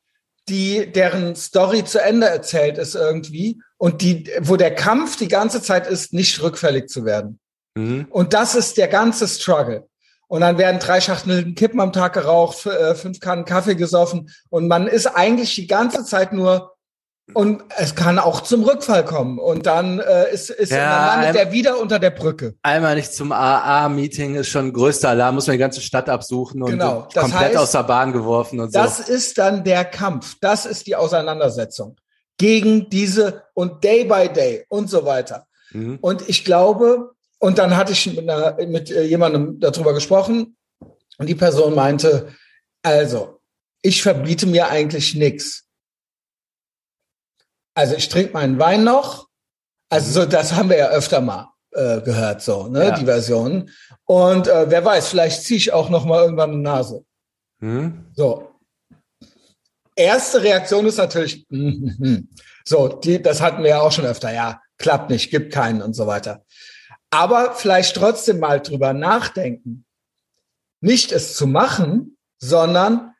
die 0.51 0.92
deren 0.92 1.36
Story 1.36 1.86
zu 1.86 2.00
Ende 2.00 2.27
erzählt 2.27 2.77
ist 2.77 2.95
irgendwie 2.95 3.62
und 3.77 4.01
die, 4.01 4.30
wo 4.42 4.57
der 4.57 4.75
Kampf 4.75 5.15
die 5.15 5.30
ganze 5.30 5.62
Zeit 5.62 5.88
ist, 5.88 6.13
nicht 6.13 6.42
rückfällig 6.44 6.89
zu 6.89 7.06
werden. 7.06 7.39
Hm? 7.77 8.06
Und 8.09 8.33
das 8.33 8.53
ist 8.53 8.77
der 8.77 8.89
ganze 8.89 9.27
Struggle. 9.27 9.88
Und 10.27 10.42
dann 10.42 10.57
werden 10.57 10.80
drei 10.80 11.01
Schachteln 11.01 11.56
Kippen 11.56 11.80
am 11.80 11.94
Tag 11.94 12.13
geraucht, 12.13 12.65
äh, 12.65 12.95
fünf 12.95 13.19
Kannen 13.19 13.45
Kaffee 13.45 13.75
gesoffen 13.75 14.30
und 14.50 14.68
man 14.68 14.88
ist 14.88 15.07
eigentlich 15.07 15.56
die 15.56 15.68
ganze 15.68 16.06
Zeit 16.06 16.31
nur 16.31 16.70
und 17.33 17.63
es 17.77 17.95
kann 17.95 18.19
auch 18.19 18.41
zum 18.41 18.63
Rückfall 18.63 19.05
kommen 19.05 19.39
und 19.39 19.65
dann 19.65 19.99
äh, 19.99 20.33
ist, 20.33 20.49
ist 20.49 20.71
Ja, 20.71 21.15
landet 21.15 21.35
er 21.35 21.51
wieder 21.51 21.79
unter 21.79 21.99
der 21.99 22.11
Brücke. 22.11 22.55
Einmal 22.61 22.95
nicht 22.95 23.13
zum 23.13 23.31
AA-Meeting 23.31 24.35
ist 24.35 24.49
schon 24.49 24.73
größter 24.73 25.09
Alarm, 25.09 25.35
muss 25.35 25.47
man 25.47 25.55
die 25.55 25.59
ganze 25.59 25.81
Stadt 25.81 26.09
absuchen 26.09 26.61
und 26.61 26.71
Genau, 26.71 27.07
das 27.13 27.23
komplett 27.23 27.49
heißt, 27.49 27.57
aus 27.57 27.71
der 27.71 27.83
Bahn 27.83 28.13
geworfen 28.13 28.59
und 28.59 28.73
so. 28.73 28.79
Das 28.79 28.99
ist 28.99 29.37
dann 29.37 29.63
der 29.63 29.85
Kampf. 29.85 30.35
Das 30.41 30.65
ist 30.65 30.87
die 30.87 30.95
Auseinandersetzung 30.95 31.97
gegen 32.37 32.89
diese 32.89 33.43
und 33.53 33.83
Day 33.83 34.03
by 34.03 34.27
Day 34.27 34.65
und 34.67 34.89
so 34.89 35.05
weiter. 35.05 35.45
Hm? 35.71 35.99
Und 36.01 36.27
ich 36.27 36.43
glaube, 36.43 37.11
und 37.39 37.57
dann 37.57 37.75
hatte 37.75 37.91
ich 37.91 38.07
mit, 38.07 38.29
einer, 38.29 38.57
mit 38.65 38.91
äh, 38.91 39.03
jemandem 39.03 39.59
darüber 39.59 39.93
gesprochen 39.93 40.55
und 41.17 41.27
die 41.27 41.35
Person 41.35 41.75
meinte, 41.75 42.29
also, 42.83 43.39
ich 43.81 44.01
verbiete 44.01 44.47
mir 44.47 44.69
eigentlich 44.69 45.15
nichts. 45.15 45.65
Also 47.73 47.95
ich 47.95 48.09
trinke 48.09 48.33
meinen 48.33 48.59
Wein 48.59 48.83
noch. 48.83 49.27
Also 49.89 50.21
so, 50.21 50.25
das 50.25 50.53
haben 50.53 50.69
wir 50.69 50.77
ja 50.77 50.89
öfter 50.89 51.21
mal 51.21 51.51
äh, 51.71 52.01
gehört, 52.01 52.41
so, 52.41 52.68
ne, 52.68 52.88
Ja. 52.88 52.97
die 52.97 53.06
Version. 53.06 53.69
Und 54.06 54.47
äh, 54.47 54.69
wer 54.69 54.83
weiß, 54.83 55.09
vielleicht 55.09 55.44
ziehe 55.44 55.57
ich 55.57 55.73
auch 55.73 55.89
noch 55.89 56.06
mal 56.06 56.21
irgendwann 56.21 56.51
eine 56.51 56.59
Nase. 56.59 57.06
Hm? 57.59 58.06
So. 58.15 58.50
Erste 59.95 60.41
Reaktion 60.41 60.86
ist 60.86 60.98
natürlich, 60.98 61.45
mm, 61.50 61.57
mm, 61.57 61.95
mm. 62.00 62.29
so, 62.63 62.88
die, 62.88 63.22
das 63.22 63.41
hatten 63.41 63.63
wir 63.63 63.72
ja 63.72 63.81
auch 63.81 63.91
schon 63.91 64.05
öfter, 64.05 64.34
ja, 64.34 64.62
klappt 64.77 65.10
nicht, 65.10 65.29
gibt 65.29 65.53
keinen 65.53 65.81
und 65.81 65.93
so 65.93 66.07
weiter. 66.07 66.43
Aber 67.10 67.53
vielleicht 67.53 67.95
trotzdem 67.95 68.39
mal 68.39 68.62
drüber 68.62 68.93
nachdenken. 68.93 69.86
Nicht 70.79 71.12
es 71.12 71.36
zu 71.36 71.45
machen, 71.45 72.17
sondern 72.39 73.11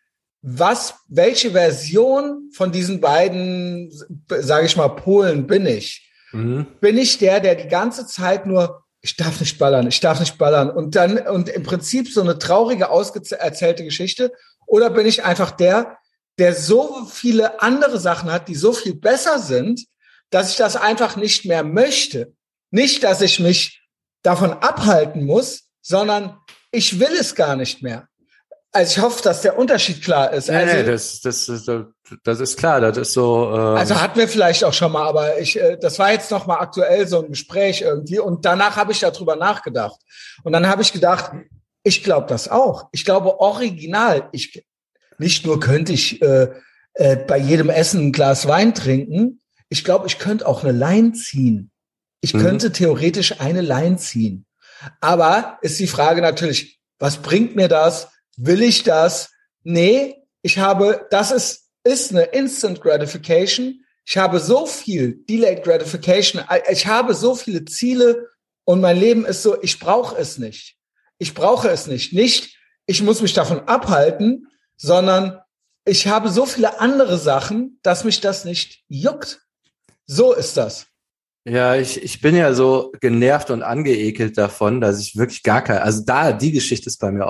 was, 0.42 0.96
welche 1.08 1.52
Version 1.52 2.50
von 2.54 2.72
diesen 2.72 3.00
beiden, 3.00 3.92
sage 4.28 4.66
ich 4.66 4.76
mal, 4.76 4.90
Polen 4.90 5.48
bin 5.48 5.66
ich? 5.66 6.08
Hm? 6.32 6.66
bin 6.80 6.98
ich 6.98 7.18
der, 7.18 7.42
der 7.42 7.56
die 7.56 7.68
ganze 7.68 8.08
Zeit 8.08 8.46
nur, 8.46 8.86
ich 9.02 9.18
darf 9.18 9.40
nicht 9.42 9.60
ballern, 9.60 9.88
ich 9.88 10.00
darf 10.00 10.20
nicht 10.20 10.38
ballern 10.38 10.70
und 10.70 10.96
dann 10.96 11.18
und 11.18 11.50
im 11.50 11.64
Prinzip 11.64 12.10
so 12.10 12.22
eine 12.22 12.40
traurige 12.40 12.90
auserzählte 12.90 13.84
Geschichte 13.84 14.32
oder 14.66 14.90
bin 14.90 15.06
ich 15.06 15.26
einfach 15.26 15.52
der, 15.52 15.98
der 16.38 16.56
so 16.56 17.06
viele 17.12 17.62
andere 17.62 18.00
Sachen 18.00 18.32
hat, 18.32 18.48
die 18.48 18.56
so 18.56 18.72
viel 18.72 18.96
besser 18.96 19.40
sind, 19.40 19.86
dass 20.30 20.52
ich 20.52 20.56
das 20.56 20.78
einfach 20.78 21.18
nicht 21.18 21.46
mehr 21.46 21.64
möchte. 21.64 22.34
Nicht, 22.70 23.04
dass 23.04 23.22
ich 23.22 23.42
mich 23.42 23.82
davon 24.22 24.54
abhalten 24.54 25.26
muss, 25.26 25.64
sondern 25.82 26.38
ich 26.72 27.00
will 27.00 27.12
es 27.20 27.36
gar 27.36 27.58
nicht 27.58 27.84
mehr. 27.84 28.08
Also 28.74 28.92
ich 29.00 29.04
hoffe, 29.04 29.22
dass 29.24 29.42
der 29.42 29.58
Unterschied 29.58 30.02
klar 30.02 30.32
ist. 30.32 30.48
Nee, 30.50 30.56
Also, 30.56 30.76
nee, 30.78 30.84
das, 30.84 31.20
das, 31.22 31.50
ist, 31.50 31.70
das 32.24 32.40
ist 32.40 32.58
klar, 32.58 32.80
das 32.80 32.98
ist 32.98 33.14
so. 33.14 33.50
Ähm, 33.54 33.60
Also 33.78 34.00
hatten 34.02 34.18
wir 34.18 34.30
vielleicht 34.30 34.64
auch 34.64 34.72
schon 34.74 34.94
mal, 34.94 35.06
aber 35.08 35.40
ich, 35.40 35.60
äh, 35.60 35.78
das 35.78 36.00
war 36.00 36.12
jetzt 36.14 36.32
noch 36.32 36.48
mal 36.48 36.58
aktuell 36.60 37.06
so 37.08 37.22
ein 37.22 37.30
Gespräch 37.30 37.82
irgendwie 37.82 38.20
und 38.20 38.46
danach 38.46 38.78
habe 38.78 38.94
ich 38.94 39.00
darüber 39.00 39.36
nachgedacht 39.36 40.00
und 40.44 40.54
dann 40.54 40.68
habe 40.68 40.82
ich 40.84 40.94
gedacht, 40.94 41.32
ich 41.84 42.04
glaube 42.04 42.28
das 42.28 42.48
auch. 42.48 42.88
Ich 42.94 43.04
glaube 43.04 43.40
original. 43.42 44.30
Ich 44.32 44.64
nicht 45.18 45.46
nur 45.46 45.60
könnte 45.60 45.92
ich 45.92 46.22
äh, 46.22 46.50
äh, 46.94 47.16
bei 47.18 47.38
jedem 47.38 47.70
Essen 47.70 48.08
ein 48.08 48.12
Glas 48.14 48.48
Wein 48.48 48.74
trinken. 48.74 49.42
Ich 49.70 49.84
glaube, 49.84 50.08
ich 50.08 50.18
könnte 50.18 50.48
auch 50.48 50.64
eine 50.64 50.72
Line 50.72 51.12
ziehen. 51.14 51.72
Ich 52.22 52.34
Mhm. 52.34 52.40
könnte 52.42 52.72
theoretisch 52.72 53.40
eine 53.42 53.62
Line 53.62 53.98
ziehen. 53.98 54.46
Aber 55.02 55.58
ist 55.62 55.80
die 55.80 55.88
Frage 55.88 56.22
natürlich, 56.22 56.80
was 57.00 57.18
bringt 57.18 57.56
mir 57.56 57.68
das? 57.68 58.08
Will 58.44 58.64
ich 58.64 58.82
das? 58.82 59.30
Nee, 59.64 60.16
ich 60.42 60.58
habe, 60.58 61.06
das 61.12 61.32
ist, 61.32 61.70
ist 61.84 62.10
eine 62.10 62.24
Instant 62.24 62.82
Gratification. 62.82 63.86
Ich 64.04 64.18
habe 64.18 64.40
so 64.40 64.66
viel 64.66 65.24
Delayed 65.30 65.64
Gratification. 65.64 66.44
Ich 66.72 66.88
habe 66.88 67.14
so 67.14 67.36
viele 67.36 67.64
Ziele 67.66 68.30
und 68.64 68.82
mein 68.82 68.98
Leben 68.98 69.26
ist 69.26 69.44
so, 69.44 69.62
ich 69.62 69.80
brauche 69.80 70.18
es 70.18 70.40
nicht. 70.40 70.76
Ich 71.20 71.36
brauche 71.36 71.70
es 71.70 71.86
nicht. 71.86 72.14
Nicht, 72.14 72.58
ich 72.88 73.04
muss 73.04 73.22
mich 73.22 73.34
davon 73.34 73.60
abhalten, 73.68 74.48
sondern 74.76 75.40
ich 75.86 76.08
habe 76.08 76.30
so 76.30 76.48
viele 76.48 76.80
andere 76.80 77.20
Sachen, 77.20 77.80
dass 77.84 78.04
mich 78.04 78.22
das 78.22 78.44
nicht 78.44 78.84
juckt. 78.88 79.42
So 80.08 80.34
ist 80.34 80.58
das. 80.58 80.88
Ja, 81.46 81.76
ich, 81.76 82.02
ich 82.02 82.22
bin 82.22 82.36
ja 82.36 82.56
so 82.56 82.92
genervt 83.00 83.52
und 83.52 83.62
angeekelt 83.62 84.36
davon, 84.36 84.82
dass 84.82 85.00
ich 85.00 85.16
wirklich 85.16 85.44
gar 85.44 85.64
kein, 85.64 85.78
also 85.78 86.04
da, 86.04 86.32
die 86.34 86.52
Geschichte 86.52 86.88
ist 86.88 86.98
bei 86.98 87.12
mir 87.12 87.28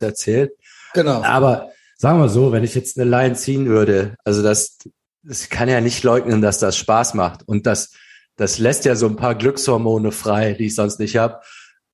auserzählt. 0.00 0.52
Genau. 0.92 1.22
Aber 1.22 1.70
sagen 1.96 2.20
wir 2.20 2.28
so, 2.28 2.52
wenn 2.52 2.64
ich 2.64 2.74
jetzt 2.74 2.98
eine 2.98 3.08
Line 3.08 3.34
ziehen 3.34 3.66
würde, 3.66 4.14
also 4.24 4.42
das, 4.42 4.78
das 5.22 5.48
kann 5.48 5.68
ja 5.68 5.80
nicht 5.80 6.02
leugnen, 6.04 6.42
dass 6.42 6.58
das 6.58 6.76
Spaß 6.76 7.14
macht. 7.14 7.46
Und 7.46 7.66
das, 7.66 7.92
das 8.36 8.58
lässt 8.58 8.84
ja 8.84 8.96
so 8.96 9.06
ein 9.06 9.16
paar 9.16 9.34
Glückshormone 9.34 10.12
frei, 10.12 10.52
die 10.54 10.66
ich 10.66 10.74
sonst 10.74 10.98
nicht 10.98 11.16
habe. 11.16 11.40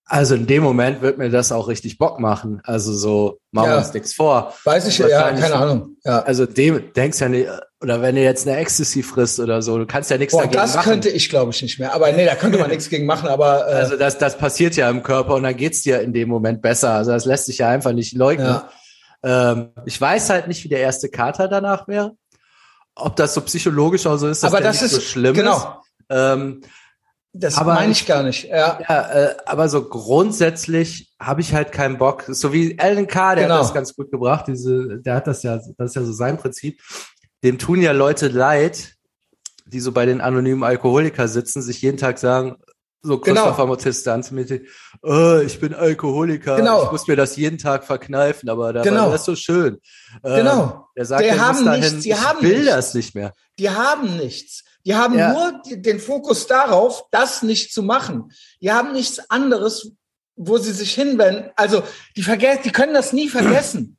Also 0.05 0.35
in 0.35 0.47
dem 0.49 0.65
Moment 0.65 1.03
wird 1.03 1.19
mir 1.19 1.31
das 1.31 1.53
auch 1.53 1.69
richtig 1.69 1.97
Bock 1.97 2.19
machen. 2.19 2.61
Also 2.65 2.93
so, 2.93 3.39
machen 3.53 3.69
wir 3.69 3.75
Ja. 3.75 3.79
uns 3.79 3.95
nichts 3.95 4.13
vor. 4.13 4.53
Weiß 4.65 4.87
ich, 4.89 4.99
ja, 4.99 5.31
keine 5.33 5.55
Ahnung. 5.55 5.97
Ja. 6.05 6.23
Also 6.23 6.47
dem 6.47 6.93
denkst 6.95 7.21
ja 7.21 7.29
nicht, 7.29 7.49
oder 7.83 8.03
wenn 8.03 8.15
du 8.15 8.23
jetzt 8.23 8.47
eine 8.47 8.59
Ecstasy 8.59 9.03
frisst 9.03 9.41
oder 9.41 9.63
so, 9.63 9.79
du 9.79 9.87
kannst 9.87 10.11
ja 10.11 10.19
nichts 10.19 10.33
Boah, 10.33 10.43
dagegen 10.43 10.61
das 10.61 10.75
machen. 10.77 10.91
könnte 10.91 11.09
ich, 11.09 11.29
glaube 11.31 11.51
ich, 11.53 11.63
nicht 11.63 11.79
mehr. 11.79 11.95
Aber 11.95 12.13
nee, 12.13 12.27
da 12.27 12.35
könnte 12.35 12.59
man 12.59 12.69
nichts 12.69 12.89
gegen 12.91 13.07
machen, 13.07 13.29
aber 13.29 13.69
äh, 13.69 13.75
also 13.75 13.97
das, 13.97 14.19
das 14.19 14.37
passiert 14.37 14.77
ja 14.77 14.91
im 14.91 15.03
Körper 15.03 15.35
und 15.35 15.43
dann 15.45 15.57
geht's 15.57 15.83
dir 15.83 16.01
in 16.03 16.13
dem 16.13 16.29
Moment 16.29 16.61
besser. 16.61 16.91
Also 16.93 17.13
das 17.13 17.25
lässt 17.25 17.47
sich 17.47 17.59
ja 17.59 17.69
einfach 17.69 17.93
nicht 17.93 18.15
leugnen. 18.15 18.47
ja. 18.47 18.69
Ähm, 19.23 19.71
ich 19.87 20.01
weiß 20.01 20.31
halt 20.31 20.49
nicht, 20.49 20.65
wie 20.65 20.69
der 20.69 20.81
erste 20.81 21.09
Kater 21.11 21.49
danach 21.49 21.89
wäre. 21.89 22.13
Ob 22.95 23.17
das 23.17 23.35
so 23.35 23.41
psychologisch 23.43 24.07
auch 24.07 24.17
so 24.17 24.29
ist, 24.29 24.43
dass 24.43 24.53
Aber 24.53 24.63
das 24.63 24.81
nicht 24.83 24.93
ist 24.93 24.95
so 24.97 25.01
schlimm 25.01 25.35
genau. 25.35 25.57
ist. 25.57 25.67
Ähm, 26.11 26.61
Das 27.33 27.57
Aber 27.57 27.75
meine 27.75 27.93
ich 27.93 28.07
gar 28.07 28.23
nicht. 28.25 28.45
Ja. 28.45 28.79
ja, 28.87 29.11
äh, 29.13 29.37
aber 29.47 29.69
so 29.69 29.89
grundsätzlich 29.89 31.13
habe 31.21 31.41
ich 31.41 31.55
halt 31.55 31.71
keinen 31.73 31.97
Bock. 31.99 32.25
So 32.29 32.53
wie 32.53 32.79
Alan 32.79 33.07
K., 33.07 33.35
der 33.37 33.45
Genau. 33.45 33.57
hat 33.57 33.63
das 33.65 33.75
ganz 33.75 33.95
gut 33.95 34.11
gebracht. 34.11 34.47
Diese, 34.49 34.99
der 35.01 35.15
hat 35.17 35.27
das 35.27 35.43
ja, 35.43 35.57
das 35.79 35.91
ist 35.91 35.97
ja 35.97 36.03
so 36.03 36.13
sein 36.13 36.37
Prinzip. 36.39 36.81
Dem 37.45 37.59
tun 37.59 37.81
ja 37.81 37.93
Leute 37.93 38.29
leid, 38.29 38.95
die 39.67 39.81
so 39.81 39.93
bei 39.93 40.05
den 40.07 40.21
anonymen 40.21 40.63
Alkoholiker 40.65 41.29
sitzen, 41.29 41.63
sich 41.63 41.81
jeden 41.83 41.97
Tag 41.97 42.19
sagen, 42.19 42.57
so 43.03 43.19
Genau. 43.19 43.43
Christopher 43.45 43.67
Motistan 43.67 44.25
mit, 44.33 44.51
äh, 44.51 45.43
ich 45.45 45.59
bin 45.59 45.73
Alkoholiker, 45.73 46.57
Genau. 46.57 46.85
ich 46.85 46.93
muss 46.93 47.07
mir 47.07 47.17
das 47.17 47.37
jeden 47.37 47.57
Tag 47.57 47.85
verkneifen, 47.85 48.51
aber 48.51 48.73
dabei 48.75 48.89
Genau. 48.91 49.11
das 49.11 49.21
ist 49.23 49.27
so 49.27 49.37
schön. 49.37 49.79
Ähm, 50.23 50.37
Genau. 50.37 50.87
Der 50.97 51.07
sagt, 51.07 51.23
Die 51.23 51.29
er 51.29 51.37
muss 51.37 51.45
haben 51.47 51.65
dahin, 51.65 51.81
nichts, 51.81 52.03
die 52.03 52.11
ich 52.11 52.21
haben 52.21 52.43
will 52.43 52.59
nichts. 52.59 52.67
das 52.75 52.95
nicht 52.95 53.15
mehr. 53.15 53.33
Die 53.59 53.71
haben 53.71 54.17
nichts. 54.19 54.65
Die 54.85 54.95
haben 54.95 55.17
Ja. 55.17 55.33
nur 55.33 55.63
die, 55.67 55.81
den 55.81 55.99
Fokus 56.01 56.47
darauf, 56.47 57.05
das 57.11 57.43
nicht 57.43 57.73
zu 57.73 57.83
machen. 57.83 58.33
Die 58.61 58.71
haben 58.71 58.93
nichts 58.93 59.31
anderes, 59.31 59.93
wo 60.37 60.59
sie 60.59 60.73
sich 60.73 60.93
hinwenden. 60.95 61.51
Also 61.57 61.83
die 62.17 62.23
vergessen, 62.23 62.63
die 62.65 62.71
können 62.73 62.93
das 62.95 63.13
nie 63.15 63.29
vergessen. 63.29 63.97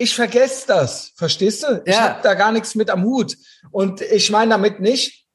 Ich 0.00 0.14
vergesse 0.14 0.66
das, 0.66 1.12
verstehst 1.14 1.62
du? 1.62 1.82
Ich 1.84 1.94
Ja. 1.94 2.00
habe 2.00 2.22
da 2.22 2.32
gar 2.32 2.52
nichts 2.52 2.74
mit 2.74 2.88
am 2.88 3.04
Hut. 3.04 3.36
Und 3.70 4.00
ich 4.00 4.30
meine 4.30 4.52
damit 4.52 4.80
nicht, 4.80 5.26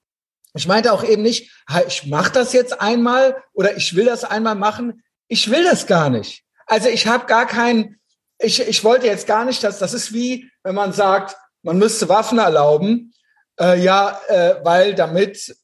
ich 0.55 0.67
meinte 0.67 0.91
auch 0.91 1.03
eben 1.03 1.21
nicht, 1.21 1.51
ich 1.87 2.07
mache 2.07 2.31
das 2.31 2.51
jetzt 2.51 2.81
einmal 2.81 3.43
oder 3.53 3.77
ich 3.77 3.95
will 3.95 4.05
das 4.05 4.23
einmal 4.23 4.55
machen. 4.55 5.03
Ich 5.27 5.51
will 5.51 5.63
das 5.63 5.85
gar 5.85 6.09
nicht. 6.09 6.43
Also 6.65 6.89
ich 6.89 7.05
habe 7.05 7.27
gar 7.27 7.45
keinen, 7.45 7.99
ich, 8.39 8.59
ich 8.59 8.83
wollte 8.83 9.05
jetzt 9.05 9.27
gar 9.27 9.45
nicht, 9.45 9.63
dass 9.63 9.77
das 9.77 9.93
ist 9.93 10.13
wie, 10.13 10.49
wenn 10.63 10.73
man 10.73 10.93
sagt, 10.93 11.37
man 11.61 11.77
müsste 11.77 12.09
Waffen 12.09 12.39
erlauben, 12.39 13.13
äh, 13.59 13.79
ja, 13.79 14.19
äh, 14.29 14.55
weil 14.63 14.95
damit, 14.95 15.55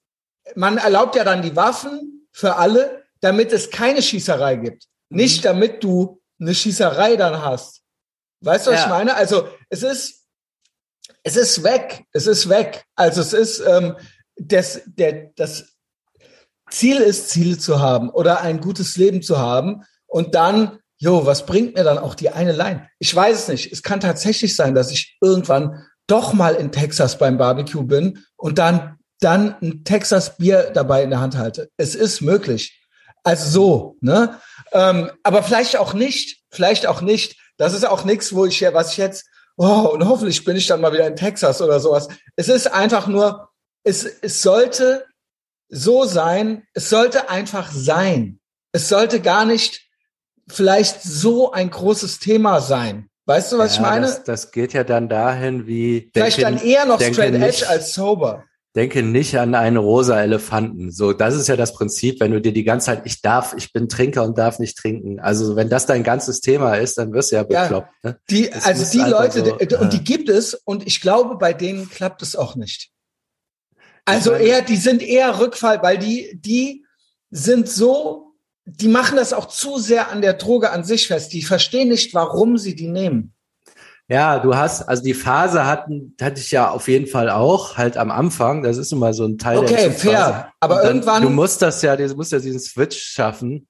man 0.53 0.77
erlaubt 0.77 1.15
ja 1.15 1.23
dann 1.23 1.41
die 1.41 1.55
Waffen 1.55 2.27
für 2.31 2.57
alle, 2.57 3.03
damit 3.21 3.51
es 3.51 3.71
keine 3.71 4.03
Schießerei 4.03 4.57
gibt. 4.57 4.85
Nicht 5.09 5.43
damit 5.43 5.83
du 5.83 6.21
eine 6.39 6.53
Schießerei 6.53 7.15
dann 7.15 7.41
hast. 7.43 7.80
Weißt 8.41 8.67
du, 8.67 8.71
was 8.71 8.79
Ja. 8.79 8.85
ich 8.85 8.89
meine? 8.89 9.15
Also 9.15 9.47
es 9.69 9.83
ist, 9.83 10.25
es 11.23 11.35
ist 11.35 11.63
weg. 11.63 12.05
Es 12.11 12.27
ist 12.27 12.49
weg. 12.49 12.83
Also 12.95 13.21
es 13.21 13.33
ist, 13.33 13.59
ähm, 13.59 13.95
das, 14.35 14.81
der, 14.85 15.31
das 15.35 15.75
Ziel 16.69 16.97
ist, 16.97 17.29
Ziele 17.29 17.57
zu 17.57 17.79
haben 17.79 18.09
oder 18.09 18.41
ein 18.41 18.59
gutes 18.59 18.97
Leben 18.97 19.21
zu 19.21 19.37
haben. 19.37 19.83
Und 20.07 20.35
dann, 20.35 20.79
jo, 20.97 21.25
was 21.25 21.45
bringt 21.45 21.75
mir 21.75 21.83
dann 21.83 21.97
auch 21.97 22.15
die 22.15 22.29
eine 22.29 22.51
Line? 22.53 22.89
Ich 22.99 23.15
weiß 23.15 23.37
es 23.37 23.47
nicht. 23.47 23.71
Es 23.71 23.83
kann 23.83 23.99
tatsächlich 23.99 24.55
sein, 24.55 24.73
dass 24.73 24.91
ich 24.91 25.17
irgendwann 25.21 25.85
doch 26.07 26.33
mal 26.33 26.55
in 26.55 26.71
Texas 26.71 27.17
beim 27.17 27.37
Barbecue 27.37 27.83
bin 27.83 28.25
und 28.35 28.57
dann, 28.57 28.97
dann 29.19 29.55
ein 29.61 29.83
Texas 29.83 30.37
Bier 30.37 30.71
dabei 30.73 31.03
in 31.03 31.11
der 31.11 31.19
Hand 31.19 31.37
halte. 31.37 31.69
Es 31.77 31.95
ist 31.95 32.21
möglich. 32.21 32.79
Also 33.23 33.49
so, 33.49 33.97
ne? 34.01 34.39
Ähm, 34.71 35.11
aber 35.23 35.43
vielleicht 35.43 35.77
auch 35.77 35.93
nicht. 35.93 36.41
Vielleicht 36.49 36.87
auch 36.87 37.01
nicht. 37.01 37.37
Das 37.61 37.75
ist 37.75 37.87
auch 37.87 38.05
nichts, 38.05 38.33
wo 38.33 38.47
ich 38.47 38.59
ja, 38.59 38.73
was 38.73 38.93
ich 38.93 38.97
jetzt, 38.97 39.29
oh, 39.55 39.91
und 39.93 40.03
hoffentlich 40.07 40.43
bin 40.43 40.55
ich 40.55 40.65
dann 40.65 40.81
mal 40.81 40.93
wieder 40.93 41.05
in 41.05 41.15
Texas 41.15 41.61
oder 41.61 41.79
sowas. 41.79 42.07
Es 42.35 42.49
ist 42.49 42.65
einfach 42.65 43.05
nur, 43.05 43.49
es, 43.83 44.03
es 44.03 44.41
sollte 44.41 45.05
so 45.69 46.05
sein, 46.05 46.63
es 46.73 46.89
sollte 46.89 47.29
einfach 47.29 47.71
sein. 47.71 48.39
Es 48.71 48.89
sollte 48.89 49.21
gar 49.21 49.45
nicht 49.45 49.87
vielleicht 50.47 51.03
so 51.03 51.51
ein 51.51 51.69
großes 51.69 52.17
Thema 52.17 52.61
sein. 52.61 53.09
Weißt 53.25 53.51
du, 53.51 53.59
was 53.59 53.73
ich 53.73 53.77
Ja, 53.77 53.83
meine? 53.83 54.07
Das, 54.07 54.23
das 54.23 54.51
geht 54.51 54.73
ja 54.73 54.83
dann 54.83 55.07
dahin, 55.07 55.67
wie 55.67 56.09
vielleicht 56.15 56.41
dann 56.41 56.57
eher 56.57 56.85
noch 56.85 56.99
straight 56.99 57.35
edge 57.35 57.69
als 57.69 57.93
sober. 57.93 58.43
Denke 58.75 59.03
nicht 59.03 59.37
an 59.37 59.53
einen 59.55 59.77
rosa 59.77 60.21
Elefanten. 60.21 60.91
So, 60.91 61.11
das 61.13 61.35
ist 61.35 61.47
ja 61.47 61.55
das 61.57 61.73
Prinzip, 61.73 62.19
wenn 62.21 62.31
du 62.31 62.39
dir 62.41 62.53
die 62.53 62.63
ganze 62.63 62.85
Zeit, 62.87 63.01
ich 63.05 63.21
darf, 63.21 63.53
ich 63.57 63.73
bin 63.73 63.89
Trinker 63.89 64.23
und 64.23 64.37
darf 64.37 64.59
nicht 64.59 64.77
trinken. 64.77 65.19
Also 65.19 65.55
wenn 65.55 65.69
das 65.69 65.85
dein 65.85 66.03
ganzes 66.03 66.39
Thema 66.39 66.75
ist, 66.75 66.97
dann 66.97 67.11
wirst 67.13 67.31
du 67.31 67.35
ja 67.35 67.45
Ja. 67.49 67.63
bekloppt. 67.63 67.91
Ne? 68.03 68.17
Die, 68.29 68.49
Es 68.49 68.63
also 68.65 68.89
die 68.91 69.09
Leute, 69.09 69.39
so, 69.45 69.57
die, 69.57 69.75
und 69.75 69.91
die 69.93 70.03
gibt 70.03 70.29
es, 70.29 70.53
und 70.53 70.87
ich 70.87 71.01
glaube, 71.01 71.37
bei 71.37 71.53
denen 71.53 71.89
klappt 71.89 72.21
es 72.21 72.35
auch 72.35 72.55
nicht. 72.55 72.91
Also 74.05 74.31
meine- 74.31 74.43
eher, 74.45 74.61
die 74.61 74.77
sind 74.77 75.01
eher 75.01 75.39
Rückfall, 75.39 75.81
weil 75.83 75.97
die, 75.97 76.31
die 76.39 76.85
sind 77.29 77.67
so, 77.69 78.33
die 78.65 78.87
machen 78.87 79.17
das 79.17 79.33
auch 79.33 79.47
zu 79.47 79.79
sehr 79.79 80.11
an 80.11 80.21
der 80.21 80.33
Droge 80.33 80.71
an 80.71 80.83
sich 80.83 81.07
fest. 81.07 81.33
Die 81.33 81.41
verstehen 81.43 81.89
nicht, 81.89 82.13
warum 82.13 82.57
sie 82.57 82.75
die 82.75 82.87
nehmen. 82.87 83.33
Ja, 84.11 84.39
du 84.39 84.55
hast, 84.57 84.81
also 84.89 85.01
die 85.03 85.13
Phase 85.13 85.65
hatten, 85.65 86.15
hatte 86.21 86.41
ich 86.41 86.51
ja 86.51 86.69
auf 86.69 86.89
jeden 86.89 87.07
Fall 87.07 87.29
auch, 87.29 87.77
halt 87.77 87.95
am 87.95 88.11
Anfang. 88.11 88.61
Das 88.61 88.75
ist 88.75 88.91
immer 88.91 89.13
so 89.13 89.23
ein 89.25 89.37
Teil 89.37 89.61
der 89.61 89.69
Okay, 89.71 89.91
fair. 89.91 90.51
Aber 90.59 90.75
dann, 90.81 90.85
irgendwann, 90.97 91.21
Du 91.23 91.29
musst 91.29 91.61
das 91.61 91.81
ja, 91.81 91.95
du 91.95 92.13
musst 92.15 92.33
ja 92.33 92.39
diesen 92.39 92.59
Switch 92.59 92.97
schaffen 93.01 93.67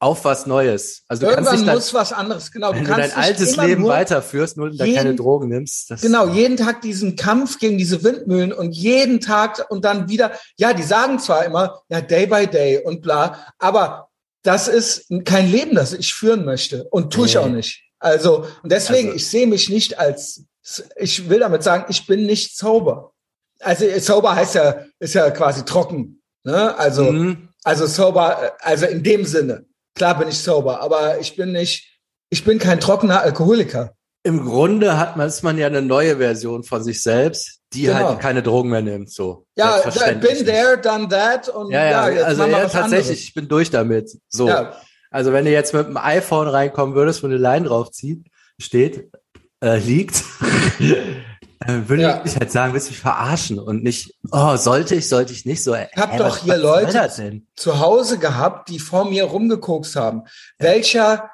auf 0.00 0.24
was 0.24 0.46
Neues. 0.46 1.04
Also 1.06 1.26
du 1.26 1.32
kannst 1.32 1.38
irgendwann 1.52 1.54
nicht 1.60 1.68
dann, 1.68 1.74
muss 1.76 1.94
was 1.94 2.12
anderes, 2.12 2.50
genau. 2.50 2.72
wenn 2.72 2.78
du 2.82 2.90
du 2.90 2.90
kannst 2.96 3.16
dein 3.16 3.22
altes 3.22 3.56
Leben 3.56 3.82
nur, 3.82 3.90
weiterführst, 3.92 4.56
nur 4.56 4.70
da 4.70 4.84
jeden- 4.84 4.96
keine 4.96 5.14
Drogen 5.14 5.48
nimmst. 5.48 5.94
Genau, 6.02 6.26
jeden 6.26 6.56
Tag 6.56 6.80
diesen 6.80 7.14
Kampf 7.14 7.60
gegen 7.60 7.78
diese 7.78 8.02
Windmühlen 8.02 8.52
und 8.52 8.72
jeden 8.72 9.20
Tag 9.20 9.64
und 9.70 9.84
dann 9.84 10.08
wieder, 10.08 10.32
ja, 10.56 10.72
die 10.72 10.82
sagen 10.82 11.20
zwar 11.20 11.44
immer, 11.44 11.82
ja, 11.88 12.00
day 12.00 12.26
by 12.26 12.48
day 12.48 12.82
und 12.84 13.00
bla, 13.00 13.46
aber 13.60 14.08
das 14.42 14.66
ist 14.66 15.06
kein 15.24 15.48
Leben, 15.52 15.76
das 15.76 15.92
ich 15.92 16.12
führen 16.14 16.44
möchte 16.44 16.82
und 16.90 17.12
tue 17.12 17.26
ich 17.26 17.34
Nee. 17.34 17.38
auch 17.40 17.48
nicht. 17.48 17.84
Also, 18.02 18.46
und 18.62 18.72
deswegen, 18.72 19.08
Also- 19.08 19.16
ich 19.16 19.28
sehe 19.28 19.46
mich 19.46 19.68
nicht 19.68 19.98
als, 19.98 20.44
ich 20.96 21.28
will 21.28 21.40
damit 21.40 21.62
sagen, 21.62 21.84
ich 21.88 22.06
bin 22.06 22.26
nicht 22.26 22.56
sober. 22.58 23.12
Also, 23.60 23.84
sober 24.00 24.34
heißt 24.34 24.56
ja, 24.56 24.84
ist 24.98 25.14
ja 25.14 25.30
quasi 25.30 25.64
trocken, 25.64 26.20
ne? 26.44 26.76
Also, 26.76 27.04
Mhm. 27.04 27.48
also 27.64 27.86
sober, 27.86 28.52
also 28.60 28.86
in 28.86 29.02
dem 29.04 29.24
Sinne. 29.24 29.66
Klar 29.94 30.18
bin 30.18 30.28
ich 30.28 30.38
sober, 30.38 30.80
aber 30.80 31.18
ich 31.20 31.36
bin 31.36 31.52
nicht, 31.52 31.98
ich 32.30 32.44
bin 32.44 32.58
kein 32.58 32.80
trockener 32.80 33.20
Alkoholiker. 33.22 33.94
Im 34.24 34.44
Grunde 34.44 34.98
hat 34.98 35.16
man, 35.16 35.28
ist 35.28 35.42
man 35.42 35.58
ja 35.58 35.66
eine 35.66 35.82
neue 35.82 36.16
Version 36.18 36.62
von 36.64 36.82
sich 36.82 37.02
selbst, 37.02 37.58
die 37.72 37.82
Genau. 37.82 38.10
halt 38.10 38.20
keine 38.20 38.42
Drogen 38.42 38.70
mehr 38.70 38.82
nimmt. 38.82 39.10
So. 39.12 39.46
Ja, 39.56 39.80
been 40.20 40.44
there, 40.44 40.78
done 40.78 41.08
that 41.08 41.48
und 41.48 41.70
Ja, 41.72 41.84
ja, 41.84 42.08
jetzt 42.08 42.24
also 42.24 42.44
ja, 42.46 42.58
tatsächlich, 42.60 42.82
anderes. 42.84 43.10
ich 43.10 43.34
bin 43.34 43.48
durch 43.48 43.70
damit. 43.70 44.10
So. 44.28 44.48
Ja, 44.48 44.76
Also 45.12 45.32
wenn 45.32 45.44
du 45.44 45.50
jetzt 45.50 45.74
mit 45.74 45.86
dem 45.86 45.96
iPhone 45.96 46.48
reinkommen 46.48 46.94
würdest, 46.94 47.22
wo 47.22 47.26
eine 47.26 47.36
Line 47.36 47.66
drauf 47.68 47.90
zieht, 47.92 48.26
steht, 48.58 49.10
äh, 49.62 49.78
liegt, 49.78 50.22
äh, 50.80 50.94
würde 51.86 52.02
Ja. 52.02 52.22
ich 52.24 52.36
halt 52.36 52.50
sagen, 52.50 52.72
willst 52.74 52.88
du 52.88 52.92
mich 52.92 53.00
verarschen 53.00 53.58
und 53.58 53.82
nicht, 53.84 54.14
oh, 54.30 54.56
sollte 54.56 54.94
ich, 54.94 55.08
sollte 55.08 55.32
ich 55.32 55.44
nicht 55.44 55.62
so. 55.62 55.74
Ich 55.74 55.96
hab 55.96 56.16
doch 56.16 56.38
hier 56.38 56.56
Leute- 56.56 57.10
zu 57.56 57.78
Hause 57.80 58.18
gehabt, 58.18 58.68
die 58.68 58.78
vor 58.78 59.04
mir 59.08 59.24
rumgekokst 59.24 59.94
haben. 59.96 60.22
Welcher 60.58 61.30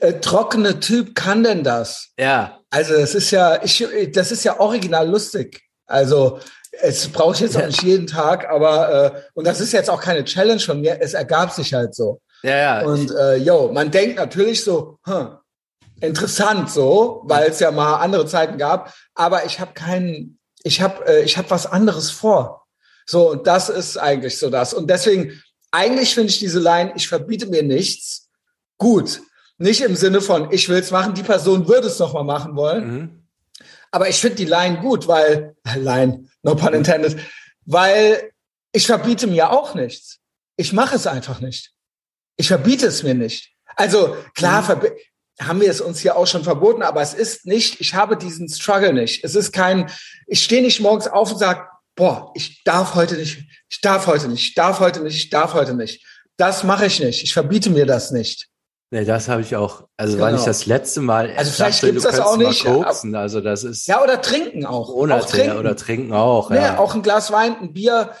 äh, 0.00 0.14
trockene 0.20 0.80
Typ 0.80 1.14
kann 1.14 1.42
denn 1.44 1.64
das? 1.64 2.10
Ja, 2.18 2.58
Also 2.70 2.94
das 2.94 3.14
ist 3.14 3.30
ja, 3.30 3.62
ich, 3.62 3.86
das 4.12 4.32
ist 4.32 4.44
ja 4.44 4.60
original 4.60 5.08
lustig. 5.08 5.62
Also 5.86 6.38
es 6.82 7.08
brauche 7.08 7.34
ich 7.34 7.40
jetzt 7.40 7.56
auch 7.56 7.60
Ja. 7.62 7.66
nicht 7.68 7.82
jeden 7.82 8.06
Tag, 8.06 8.46
aber 8.50 9.14
äh, 9.16 9.22
und 9.34 9.46
das 9.46 9.60
ist 9.60 9.72
jetzt 9.72 9.88
auch 9.88 10.00
keine 10.02 10.24
Challenge 10.24 10.60
von 10.60 10.80
mir. 10.82 10.98
Es 11.00 11.14
ergab 11.14 11.50
sich 11.52 11.72
halt 11.72 11.94
so. 11.94 12.20
Ja, 12.42 12.56
ja. 12.56 12.86
Und 12.86 13.10
äh, 13.10 13.36
yo, 13.36 13.70
man 13.72 13.90
denkt 13.90 14.16
natürlich 14.16 14.62
so, 14.64 14.98
hm, 15.04 15.38
interessant 16.00 16.70
so, 16.70 17.22
weil 17.24 17.50
es 17.50 17.60
ja 17.60 17.70
mal 17.70 17.96
andere 17.96 18.26
Zeiten 18.26 18.58
gab. 18.58 18.94
Aber 19.14 19.44
ich 19.44 19.60
habe 19.60 19.72
keinen, 19.72 20.38
ich 20.62 20.80
habe, 20.80 21.06
äh, 21.06 21.22
ich 21.22 21.36
habe 21.36 21.50
was 21.50 21.66
anderes 21.66 22.10
vor. 22.10 22.66
So 23.06 23.30
und 23.30 23.46
das 23.46 23.68
ist 23.68 23.96
eigentlich 23.96 24.38
so 24.38 24.50
das. 24.50 24.74
Und 24.74 24.88
deswegen, 24.88 25.42
eigentlich 25.70 26.14
finde 26.14 26.30
ich 26.30 26.38
diese 26.38 26.60
Line, 26.60 26.92
ich 26.96 27.08
verbiete 27.08 27.46
mir 27.46 27.62
nichts, 27.62 28.28
gut. 28.76 29.22
Nicht 29.56 29.80
im 29.80 29.96
Sinne 29.96 30.20
von, 30.20 30.52
ich 30.52 30.68
will 30.68 30.78
es 30.78 30.90
machen, 30.90 31.14
die 31.14 31.22
Person 31.22 31.66
würde 31.66 31.88
es 31.88 31.98
nochmal 31.98 32.24
machen 32.24 32.54
wollen. 32.54 32.90
Mhm. 32.90 33.22
Aber 33.90 34.08
ich 34.08 34.20
finde 34.20 34.36
die 34.36 34.44
Line 34.44 34.80
gut, 34.80 35.08
weil, 35.08 35.56
Line, 35.76 36.28
no 36.42 36.54
pun 36.54 36.74
intended, 36.74 37.18
weil 37.64 38.30
ich 38.72 38.86
verbiete 38.86 39.26
mir 39.26 39.50
auch 39.50 39.74
nichts. 39.74 40.18
Ich 40.56 40.72
mache 40.72 40.96
es 40.96 41.06
einfach 41.06 41.40
nicht. 41.40 41.72
Ich 42.38 42.48
verbiete 42.48 42.86
es 42.86 43.02
mir 43.02 43.14
nicht. 43.14 43.52
Also 43.76 44.16
klar, 44.34 44.62
mhm. 44.62 45.46
haben 45.46 45.60
wir 45.60 45.70
es 45.70 45.82
uns 45.82 46.00
hier 46.00 46.16
auch 46.16 46.26
schon 46.26 46.44
verboten, 46.44 46.82
aber 46.82 47.02
es 47.02 47.12
ist 47.12 47.44
nicht, 47.44 47.80
ich 47.80 47.94
habe 47.94 48.16
diesen 48.16 48.48
Struggle 48.48 48.94
nicht. 48.94 49.22
Es 49.22 49.34
ist 49.34 49.52
kein, 49.52 49.90
ich 50.26 50.42
stehe 50.42 50.62
nicht 50.62 50.80
morgens 50.80 51.06
auf 51.06 51.30
und 51.32 51.38
sage, 51.38 51.66
boah, 51.94 52.32
ich 52.34 52.62
darf 52.64 52.94
heute 52.94 53.16
nicht, 53.16 53.44
ich 53.68 53.80
darf 53.82 54.06
heute 54.06 54.28
nicht, 54.28 54.48
ich 54.48 54.54
darf 54.54 54.80
heute 54.80 55.02
nicht, 55.02 55.16
ich 55.16 55.30
darf 55.30 55.52
heute 55.52 55.74
nicht. 55.74 56.02
Das 56.38 56.62
mache 56.62 56.86
ich 56.86 57.00
nicht. 57.00 57.24
Ich 57.24 57.32
verbiete 57.32 57.68
mir 57.68 57.84
das 57.84 58.12
nicht. 58.12 58.48
Nee, 58.90 59.04
das 59.04 59.28
habe 59.28 59.42
ich 59.42 59.54
auch. 59.54 59.86
Also 59.98 60.14
genau. 60.14 60.26
war 60.26 60.32
nicht 60.32 60.46
das 60.46 60.64
letzte 60.64 61.02
Mal. 61.02 61.30
Also 61.36 61.50
vielleicht 61.50 61.82
gibt 61.82 61.98
es 61.98 62.04
das 62.04 62.20
auch 62.20 62.38
nicht. 62.38 62.64
Koksen, 62.64 63.14
also 63.14 63.40
das 63.42 63.64
ist. 63.64 63.86
Ja, 63.86 64.02
oder 64.02 64.22
trinken 64.22 64.64
auch. 64.64 64.94
Monate, 64.94 65.22
auch 65.22 65.28
trinken. 65.28 65.58
oder 65.58 65.76
trinken 65.76 66.12
auch. 66.14 66.48
Nee, 66.48 66.56
ja. 66.56 66.78
auch 66.78 66.94
ein 66.94 67.02
Glas 67.02 67.30
Wein, 67.30 67.56
ein 67.60 67.72
Bier. 67.74 68.12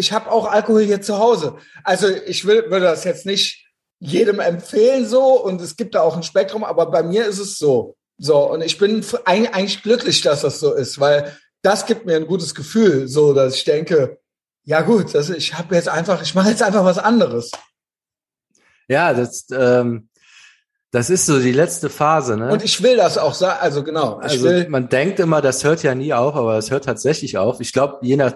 Ich 0.00 0.12
habe 0.12 0.32
auch 0.32 0.50
Alkohol 0.50 0.82
hier 0.82 1.00
zu 1.00 1.18
Hause. 1.18 1.56
Also 1.84 2.08
ich 2.08 2.46
will, 2.46 2.70
würde 2.70 2.86
das 2.86 3.04
jetzt 3.04 3.26
nicht 3.26 3.66
jedem 4.00 4.40
empfehlen 4.40 5.06
so 5.06 5.40
und 5.40 5.60
es 5.60 5.76
gibt 5.76 5.94
da 5.94 6.00
auch 6.00 6.16
ein 6.16 6.22
Spektrum, 6.22 6.64
aber 6.64 6.90
bei 6.90 7.02
mir 7.02 7.26
ist 7.26 7.38
es 7.38 7.58
so. 7.58 7.96
So, 8.18 8.50
und 8.50 8.62
ich 8.62 8.78
bin 8.78 9.04
eigentlich 9.24 9.82
glücklich, 9.82 10.22
dass 10.22 10.40
das 10.40 10.58
so 10.58 10.74
ist, 10.74 10.98
weil 11.00 11.36
das 11.62 11.86
gibt 11.86 12.06
mir 12.06 12.16
ein 12.16 12.26
gutes 12.26 12.54
Gefühl, 12.54 13.08
so 13.08 13.34
dass 13.34 13.54
ich 13.54 13.64
denke, 13.64 14.18
ja 14.64 14.80
gut, 14.82 15.14
also 15.14 15.34
ich 15.34 15.54
habe 15.54 15.74
jetzt 15.74 15.88
einfach, 15.88 16.22
ich 16.22 16.34
mache 16.34 16.50
jetzt 16.50 16.62
einfach 16.62 16.84
was 16.84 16.98
anderes. 16.98 17.50
Ja, 18.88 19.14
das, 19.14 19.46
ähm, 19.52 20.08
das 20.90 21.08
ist 21.08 21.26
so 21.26 21.38
die 21.38 21.52
letzte 21.52 21.88
Phase, 21.88 22.36
ne? 22.36 22.50
Und 22.50 22.64
ich 22.64 22.82
will 22.82 22.96
das 22.96 23.16
auch 23.16 23.34
sagen, 23.34 23.58
also 23.60 23.84
genau. 23.84 24.16
also 24.16 24.44
will, 24.44 24.68
man 24.68 24.88
denkt 24.88 25.20
immer, 25.20 25.40
das 25.40 25.62
hört 25.62 25.82
ja 25.82 25.94
nie 25.94 26.12
auf, 26.12 26.34
aber 26.34 26.58
es 26.58 26.70
hört 26.70 26.84
tatsächlich 26.84 27.38
auf. 27.38 27.60
Ich 27.60 27.72
glaube, 27.72 27.98
je 28.02 28.16
nach 28.16 28.34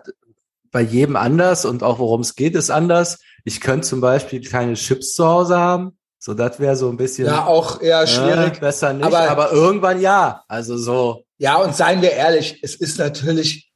bei 0.75 0.81
jedem 0.81 1.15
anders 1.15 1.65
und 1.65 1.85
auch 1.85 2.01
worum 2.01 2.23
es 2.23 2.35
geht, 2.35 2.57
ist 2.57 2.69
anders. 2.69 3.21
Ich 3.45 3.61
könnte 3.61 3.87
zum 3.87 4.01
Beispiel 4.01 4.43
keine 4.43 4.75
Chips 4.75 5.15
zu 5.15 5.25
Hause 5.25 5.57
haben. 5.57 5.97
So, 6.19 6.35
das 6.35 6.59
wäre 6.59 6.75
so 6.75 6.89
ein 6.91 6.97
bisschen. 6.97 7.27
Ja, 7.27 7.47
auch 7.47 7.81
eher 7.81 8.05
schwierig. 8.09 8.57
Äh, 8.57 8.61
besser 8.61 8.93
nicht, 8.93 9.07
aber, 9.07 9.31
aber 9.31 9.53
irgendwann 9.53 10.01
ja. 10.01 10.43
Also 10.49 10.77
so. 10.77 11.23
Ja, 11.39 11.59
und 11.59 11.77
seien 11.77 12.03
wir 12.03 12.11
ehrlich, 12.11 12.59
es 12.65 12.75
ist 12.75 12.99
natürlich 12.99 13.71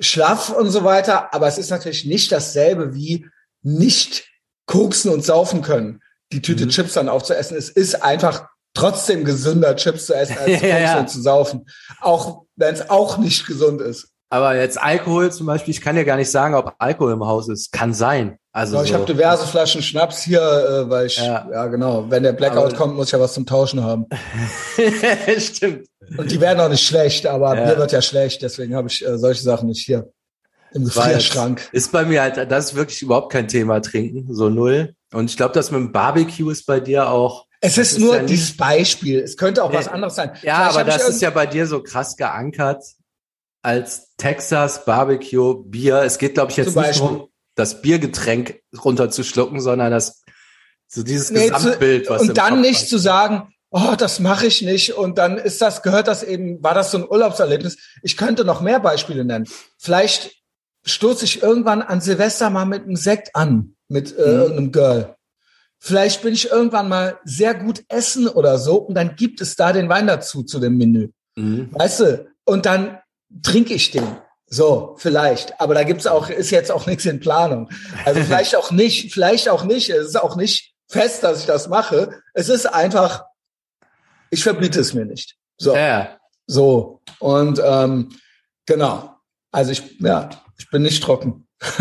schlaff 0.00 0.48
und 0.48 0.70
so 0.70 0.84
weiter, 0.84 1.34
aber 1.34 1.48
es 1.48 1.58
ist 1.58 1.68
natürlich 1.68 2.06
nicht 2.06 2.32
dasselbe 2.32 2.94
wie 2.94 3.26
nicht 3.60 4.26
koksen 4.64 5.12
und 5.12 5.22
saufen 5.22 5.60
können, 5.60 6.00
die 6.32 6.40
Tüte 6.40 6.64
mhm. 6.64 6.70
Chips 6.70 6.94
dann 6.94 7.10
aufzuessen. 7.10 7.58
Es 7.58 7.68
ist 7.68 8.02
einfach 8.02 8.48
trotzdem 8.72 9.26
gesünder, 9.26 9.76
Chips 9.76 10.06
zu 10.06 10.14
essen, 10.14 10.38
als 10.38 10.46
zu 10.60 10.60
koksen 10.60 10.80
ja. 10.80 10.98
und 10.98 11.10
zu 11.10 11.20
saufen. 11.20 11.66
Auch 12.00 12.44
wenn 12.56 12.74
es 12.74 12.88
auch 12.88 13.18
nicht 13.18 13.46
gesund 13.46 13.82
ist. 13.82 14.14
Aber 14.28 14.56
jetzt 14.56 14.80
Alkohol 14.80 15.30
zum 15.30 15.46
Beispiel, 15.46 15.72
ich 15.72 15.80
kann 15.80 15.96
ja 15.96 16.02
gar 16.02 16.16
nicht 16.16 16.30
sagen, 16.30 16.54
ob 16.54 16.74
Alkohol 16.78 17.12
im 17.12 17.24
Haus 17.24 17.48
ist. 17.48 17.70
Kann 17.70 17.94
sein. 17.94 18.38
Also 18.52 18.82
ich 18.82 18.88
so. 18.88 18.94
habe 18.94 19.04
diverse 19.04 19.46
Flaschen 19.46 19.82
Schnaps 19.82 20.22
hier, 20.22 20.40
äh, 20.40 20.90
weil 20.90 21.06
ich, 21.06 21.18
ja. 21.18 21.46
ja 21.52 21.66
genau, 21.66 22.10
wenn 22.10 22.22
der 22.22 22.32
Blackout 22.32 22.68
aber, 22.68 22.76
kommt, 22.76 22.96
muss 22.96 23.08
ich 23.08 23.12
ja 23.12 23.20
was 23.20 23.34
zum 23.34 23.46
Tauschen 23.46 23.84
haben. 23.84 24.06
Stimmt. 25.38 25.86
Und 26.16 26.30
die 26.30 26.40
werden 26.40 26.60
auch 26.60 26.68
nicht 26.68 26.84
schlecht, 26.84 27.26
aber 27.26 27.54
ja. 27.54 27.64
Bier 27.66 27.78
wird 27.78 27.92
ja 27.92 28.00
schlecht, 28.00 28.42
deswegen 28.42 28.74
habe 28.74 28.88
ich 28.88 29.06
äh, 29.06 29.18
solche 29.18 29.42
Sachen 29.42 29.68
nicht 29.68 29.84
hier 29.84 30.10
im 30.72 30.84
Gefrierschrank. 30.84 31.68
Ist 31.72 31.92
bei 31.92 32.04
mir 32.04 32.22
halt, 32.22 32.50
das 32.50 32.66
ist 32.66 32.74
wirklich 32.74 33.02
überhaupt 33.02 33.30
kein 33.30 33.46
Thema, 33.46 33.80
trinken, 33.80 34.34
so 34.34 34.48
null. 34.48 34.94
Und 35.12 35.30
ich 35.30 35.36
glaube, 35.36 35.54
das 35.54 35.70
mit 35.70 35.80
dem 35.80 35.92
Barbecue 35.92 36.50
ist 36.50 36.64
bei 36.66 36.80
dir 36.80 37.10
auch. 37.10 37.46
Es 37.60 37.78
ist 37.78 37.98
nur 37.98 38.14
ist 38.14 38.20
ja 38.22 38.26
dieses 38.26 38.56
Beispiel. 38.56 39.20
Es 39.20 39.36
könnte 39.36 39.62
auch 39.62 39.70
nee, 39.70 39.76
was 39.76 39.88
anderes 39.88 40.14
sein. 40.14 40.30
Ja, 40.42 40.70
Vielleicht 40.70 40.78
aber 40.78 40.84
das 40.84 41.08
ist 41.08 41.22
ja 41.22 41.30
bei 41.30 41.46
dir 41.46 41.66
so 41.66 41.82
krass 41.82 42.16
geankert 42.16 42.82
als 43.66 44.14
Texas 44.16 44.84
Barbecue 44.84 45.64
Bier. 45.64 46.02
Es 46.02 46.18
geht, 46.18 46.34
glaube 46.34 46.52
ich, 46.52 46.56
jetzt 46.56 46.76
nicht 46.76 47.00
darum, 47.00 47.26
das 47.56 47.82
Biergetränk 47.82 48.60
runterzuschlucken, 48.84 49.60
sondern 49.60 49.90
das 49.90 50.22
so 50.86 51.02
dieses 51.02 51.32
nee, 51.32 51.48
Gesamtbild, 51.48 52.08
was 52.08 52.22
und 52.22 52.38
dann 52.38 52.60
nicht 52.60 52.88
zu 52.88 52.96
sagen, 52.96 53.48
oh, 53.70 53.96
das 53.98 54.20
mache 54.20 54.46
ich 54.46 54.62
nicht 54.62 54.92
und 54.92 55.18
dann 55.18 55.36
ist 55.36 55.60
das 55.60 55.82
gehört 55.82 56.06
das 56.06 56.22
eben, 56.22 56.62
war 56.62 56.74
das 56.74 56.92
so 56.92 56.98
ein 56.98 57.08
Urlaubserlebnis. 57.08 57.76
Ich 58.02 58.16
könnte 58.16 58.44
noch 58.44 58.60
mehr 58.60 58.78
Beispiele 58.78 59.24
nennen. 59.24 59.48
Vielleicht 59.78 60.36
stoße 60.84 61.24
ich 61.24 61.42
irgendwann 61.42 61.82
an 61.82 62.00
Silvester 62.00 62.50
mal 62.50 62.66
mit 62.66 62.84
einem 62.84 62.94
Sekt 62.94 63.34
an, 63.34 63.74
mit 63.88 64.16
äh, 64.16 64.20
mhm. 64.20 64.26
irgendeinem 64.26 64.72
Girl. 64.72 65.16
Vielleicht 65.80 66.22
bin 66.22 66.34
ich 66.34 66.52
irgendwann 66.52 66.88
mal 66.88 67.18
sehr 67.24 67.54
gut 67.54 67.82
essen 67.88 68.28
oder 68.28 68.58
so 68.58 68.76
und 68.76 68.94
dann 68.94 69.16
gibt 69.16 69.40
es 69.40 69.56
da 69.56 69.72
den 69.72 69.88
Wein 69.88 70.06
dazu 70.06 70.44
zu 70.44 70.60
dem 70.60 70.76
Menü. 70.76 71.08
Mhm. 71.34 71.70
Weißt 71.72 71.98
du? 72.00 72.28
Und 72.44 72.64
dann 72.64 72.98
trinke 73.42 73.74
ich 73.74 73.90
den. 73.90 74.16
So, 74.48 74.94
vielleicht. 74.98 75.60
Aber 75.60 75.74
da 75.74 75.82
gibt's 75.82 76.06
auch, 76.06 76.28
ist 76.28 76.50
jetzt 76.50 76.70
auch 76.70 76.86
nichts 76.86 77.04
in 77.04 77.20
Planung. 77.20 77.68
Also 78.04 78.22
vielleicht 78.22 78.54
auch 78.56 78.70
nicht, 78.70 79.12
vielleicht 79.12 79.48
auch 79.48 79.64
nicht. 79.64 79.90
Es 79.90 80.08
ist 80.08 80.20
auch 80.20 80.36
nicht 80.36 80.74
fest, 80.88 81.24
dass 81.24 81.40
ich 81.40 81.46
das 81.46 81.68
mache. 81.68 82.20
Es 82.32 82.48
ist 82.48 82.66
einfach, 82.66 83.24
ich 84.30 84.42
verbiete 84.42 84.80
es 84.80 84.94
mir 84.94 85.04
nicht. 85.04 85.36
So. 85.58 85.74
Ja. 85.74 86.18
So. 86.46 87.02
Und 87.18 87.60
ähm, 87.64 88.16
genau. 88.66 89.16
Also 89.50 89.72
ich, 89.72 90.00
ja, 90.00 90.30
ich 90.58 90.70
bin 90.70 90.82
nicht 90.82 91.02
trocken. 91.02 91.48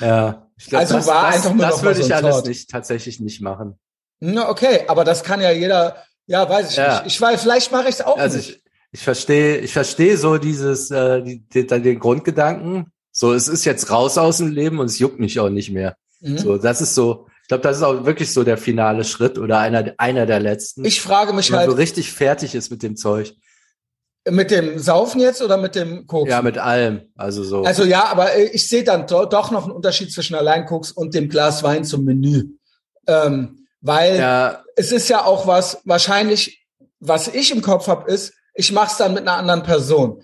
ja. 0.00 0.48
Ich 0.56 0.66
glaub, 0.68 0.80
also 0.80 0.94
das, 0.94 1.06
war 1.06 1.26
das, 1.26 1.34
einfach 1.34 1.54
nur 1.54 1.66
das 1.66 1.82
würde 1.82 2.00
ich 2.00 2.14
alles 2.14 2.44
nicht, 2.44 2.70
tatsächlich 2.70 3.20
nicht 3.20 3.40
machen. 3.40 3.78
Na, 4.20 4.48
okay, 4.48 4.84
aber 4.86 5.04
das 5.04 5.24
kann 5.24 5.40
ja 5.40 5.50
jeder, 5.50 6.04
ja, 6.26 6.48
weiß 6.48 6.70
ich 6.70 6.76
ja. 6.76 7.02
nicht. 7.02 7.06
Ich 7.06 7.20
weiß, 7.20 7.42
vielleicht 7.42 7.72
mache 7.72 7.88
ich 7.88 7.96
es 7.96 8.00
auch 8.00 8.16
also 8.16 8.36
nicht. 8.36 8.61
Ich, 8.92 9.02
verstehe, 9.02 9.58
ich 9.58 9.72
verstehe 9.72 10.16
so 10.16 10.38
dieses, 10.38 10.90
äh, 10.90 11.22
die, 11.22 11.40
die, 11.48 11.66
den 11.66 11.98
Grundgedanken. 11.98 12.92
So, 13.10 13.32
es 13.32 13.48
ist 13.48 13.64
jetzt 13.64 13.90
raus 13.90 14.18
aus 14.18 14.38
dem 14.38 14.52
Leben 14.52 14.78
und 14.78 14.86
es 14.86 14.98
juckt 14.98 15.18
mich 15.18 15.40
auch 15.40 15.50
nicht 15.50 15.70
mehr. 15.70 15.96
Mhm. 16.20 16.38
So, 16.38 16.58
das 16.58 16.80
ist 16.80 16.94
so, 16.94 17.26
ich 17.42 17.48
glaube, 17.48 17.62
das 17.62 17.78
ist 17.78 17.82
auch 17.82 18.04
wirklich 18.04 18.32
so 18.32 18.44
der 18.44 18.56
finale 18.56 19.04
Schritt 19.04 19.38
oder 19.38 19.58
einer, 19.58 19.92
einer 19.98 20.26
der 20.26 20.40
letzten. 20.40 20.84
Ich 20.84 21.00
frage 21.00 21.32
mich 21.32 21.50
wenn 21.50 21.58
halt. 21.58 21.70
so 21.70 21.76
richtig 21.76 22.12
fertig 22.12 22.54
ist 22.54 22.70
mit 22.70 22.82
dem 22.82 22.96
Zeug. 22.96 23.34
Mit 24.28 24.52
dem 24.52 24.78
Saufen 24.78 25.20
jetzt 25.20 25.42
oder 25.42 25.56
mit 25.56 25.74
dem 25.74 26.06
Koks? 26.06 26.30
Ja, 26.30 26.42
mit 26.42 26.56
allem. 26.56 27.10
Also 27.16 27.42
so. 27.42 27.64
Also 27.64 27.84
ja, 27.84 28.06
aber 28.06 28.36
ich 28.38 28.68
sehe 28.68 28.84
dann 28.84 29.08
do, 29.08 29.24
doch 29.24 29.50
noch 29.50 29.64
einen 29.64 29.72
Unterschied 29.72 30.12
zwischen 30.12 30.36
Alleinkoks 30.36 30.92
und 30.92 31.14
dem 31.14 31.28
Glas 31.28 31.64
Wein 31.64 31.84
zum 31.84 32.04
Menü. 32.04 32.44
Ähm, 33.08 33.66
weil 33.80 34.16
ja. 34.16 34.62
es 34.76 34.92
ist 34.92 35.08
ja 35.08 35.24
auch 35.24 35.48
was, 35.48 35.80
wahrscheinlich, 35.84 36.64
was 37.00 37.26
ich 37.26 37.50
im 37.50 37.62
Kopf 37.62 37.88
habe, 37.88 38.10
ist, 38.10 38.32
ich 38.54 38.72
mache 38.72 38.90
es 38.90 38.96
dann 38.96 39.14
mit 39.14 39.22
einer 39.22 39.36
anderen 39.36 39.62
Person. 39.62 40.22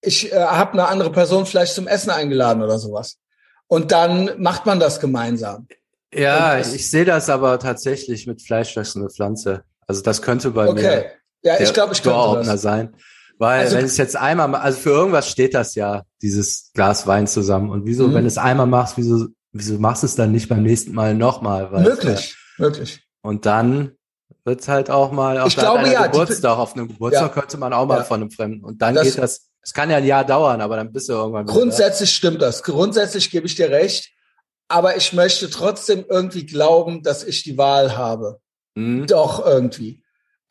Ich 0.00 0.32
äh, 0.32 0.36
habe 0.36 0.72
eine 0.72 0.88
andere 0.88 1.12
Person 1.12 1.46
vielleicht 1.46 1.74
zum 1.74 1.86
Essen 1.86 2.10
eingeladen 2.10 2.62
oder 2.62 2.78
sowas. 2.78 3.18
Und 3.66 3.92
dann 3.92 4.30
macht 4.38 4.66
man 4.66 4.80
das 4.80 5.00
gemeinsam. 5.00 5.68
Ja, 6.12 6.58
das, 6.58 6.74
ich 6.74 6.90
sehe 6.90 7.04
das 7.04 7.30
aber 7.30 7.58
tatsächlich 7.58 8.26
mit 8.26 8.42
fleischfressende 8.42 9.10
Pflanze. 9.10 9.62
Also 9.86 10.02
das 10.02 10.22
könnte 10.22 10.50
bei 10.50 10.68
okay. 10.68 10.82
mir 10.82 11.04
ja, 11.42 11.60
ich 11.60 11.72
glaube, 11.72 11.94
ich 11.94 12.02
könnte 12.02 12.42
das. 12.44 12.62
sein. 12.62 12.94
Weil 13.38 13.60
also, 13.60 13.76
wenn 13.76 13.86
es 13.86 13.96
jetzt 13.96 14.16
einmal, 14.16 14.54
also 14.54 14.78
für 14.78 14.90
irgendwas 14.90 15.28
steht 15.28 15.54
das 15.54 15.74
ja, 15.74 16.02
dieses 16.20 16.72
Glas 16.74 17.06
Wein 17.06 17.26
zusammen. 17.26 17.70
Und 17.70 17.86
wieso, 17.86 18.08
mhm. 18.08 18.14
wenn 18.14 18.22
du 18.24 18.28
es 18.28 18.36
einmal 18.36 18.66
machst, 18.66 18.98
wieso, 18.98 19.28
wieso 19.52 19.78
machst 19.78 20.02
du 20.02 20.06
es 20.06 20.14
dann 20.14 20.32
nicht 20.32 20.48
beim 20.48 20.62
nächsten 20.62 20.92
Mal 20.92 21.14
nochmal? 21.14 21.70
Möglich, 21.70 22.36
ja. 22.58 22.64
möglich. 22.66 23.02
Und 23.22 23.46
dann 23.46 23.92
wird's 24.44 24.68
halt 24.68 24.90
auch 24.90 25.12
mal 25.12 25.38
auf 25.38 25.48
ich 25.48 25.56
glaube, 25.56 25.88
ja, 25.88 26.06
Geburtstag. 26.06 26.58
Auf 26.58 26.74
einem 26.74 26.88
Geburtstag 26.88 27.34
ja, 27.34 27.40
könnte 27.40 27.58
man 27.58 27.72
auch 27.72 27.86
mal 27.86 27.98
ja. 27.98 28.04
von 28.04 28.20
einem 28.20 28.30
Fremden. 28.30 28.64
Und 28.64 28.80
dann 28.82 28.94
das, 28.94 29.04
geht 29.04 29.18
das, 29.18 29.50
es 29.62 29.72
kann 29.72 29.90
ja 29.90 29.98
ein 29.98 30.06
Jahr 30.06 30.24
dauern, 30.24 30.60
aber 30.60 30.76
dann 30.76 30.92
bist 30.92 31.08
du 31.08 31.12
irgendwann 31.12 31.46
wieder. 31.46 31.54
Grundsätzlich 31.54 32.10
stimmt 32.10 32.42
das. 32.42 32.62
Grundsätzlich 32.62 33.30
gebe 33.30 33.46
ich 33.46 33.54
dir 33.54 33.70
recht. 33.70 34.10
Aber 34.68 34.96
ich 34.96 35.12
möchte 35.12 35.50
trotzdem 35.50 36.04
irgendwie 36.08 36.46
glauben, 36.46 37.02
dass 37.02 37.24
ich 37.24 37.42
die 37.42 37.58
Wahl 37.58 37.96
habe. 37.96 38.40
Mhm. 38.76 39.06
Doch 39.06 39.44
irgendwie. 39.44 40.02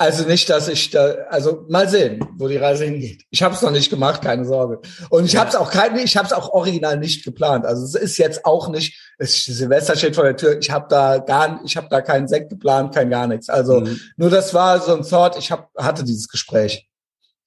Also 0.01 0.25
nicht, 0.25 0.49
dass 0.49 0.69
ich 0.69 0.91
da, 0.91 1.09
also 1.29 1.65
mal 1.67 1.89
sehen, 1.89 2.25
wo 2.37 2.47
die 2.47 2.55
Reise 2.55 2.85
hingeht. 2.85 3.25
Ich 3.31 3.43
habe 3.43 3.53
es 3.53 3.61
noch 3.61 3.71
nicht 3.71 3.89
gemacht, 3.89 4.21
keine 4.21 4.45
Sorge. 4.45 4.79
Und 5.09 5.25
ich 5.25 5.33
ja. 5.33 5.41
habe 5.41 5.49
es 5.49 5.57
auch 5.57 5.69
kein, 5.69 5.93
ich 5.97 6.15
habe 6.15 6.25
es 6.25 6.31
auch 6.31 6.53
original 6.53 6.97
nicht 6.97 7.25
geplant. 7.25 7.65
Also 7.65 7.83
es 7.83 7.95
ist 7.95 8.17
jetzt 8.17 8.45
auch 8.45 8.69
nicht, 8.69 8.97
es, 9.17 9.43
Silvester 9.43 9.97
steht 9.97 10.15
vor 10.15 10.23
der 10.23 10.37
Tür. 10.37 10.57
Ich 10.57 10.71
habe 10.71 10.85
da 10.89 11.17
gar, 11.17 11.59
ich 11.65 11.75
habe 11.75 11.89
da 11.89 11.99
keinen 11.99 12.29
Sekt 12.29 12.49
geplant, 12.49 12.95
kein 12.95 13.09
gar 13.09 13.27
nichts. 13.27 13.49
Also 13.49 13.81
mhm. 13.81 13.99
nur 14.15 14.29
das 14.29 14.53
war 14.53 14.79
so 14.79 14.95
ein 14.95 15.03
Thought. 15.03 15.37
Ich 15.37 15.51
hab, 15.51 15.69
hatte 15.77 16.05
dieses 16.05 16.29
Gespräch 16.29 16.87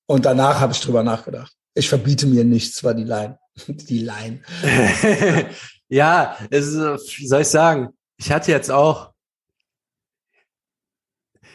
und 0.05 0.27
danach 0.27 0.61
habe 0.61 0.75
ich 0.75 0.81
drüber 0.81 1.03
nachgedacht. 1.03 1.55
Ich 1.73 1.88
verbiete 1.88 2.27
mir 2.27 2.45
nichts, 2.45 2.85
war 2.85 2.93
die 2.93 3.05
Line, 3.05 3.38
die 3.67 4.01
Line. 4.01 4.43
ja, 5.88 6.37
es 6.51 6.67
soll 6.67 7.41
ich 7.41 7.49
sagen? 7.49 7.95
Ich 8.19 8.31
hatte 8.31 8.51
jetzt 8.51 8.71
auch 8.71 9.12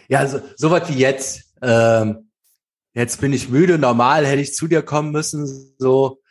ja, 0.07 0.27
so, 0.27 0.39
so 0.55 0.71
was 0.71 0.89
wie 0.89 0.97
jetzt. 0.99 1.53
Ähm, 1.61 2.29
jetzt 2.93 3.19
bin 3.21 3.33
ich 3.33 3.49
müde. 3.49 3.77
Normal 3.77 4.25
hätte 4.25 4.41
ich 4.41 4.53
zu 4.53 4.67
dir 4.67 4.81
kommen 4.81 5.11
müssen. 5.11 5.75
So. 5.77 6.21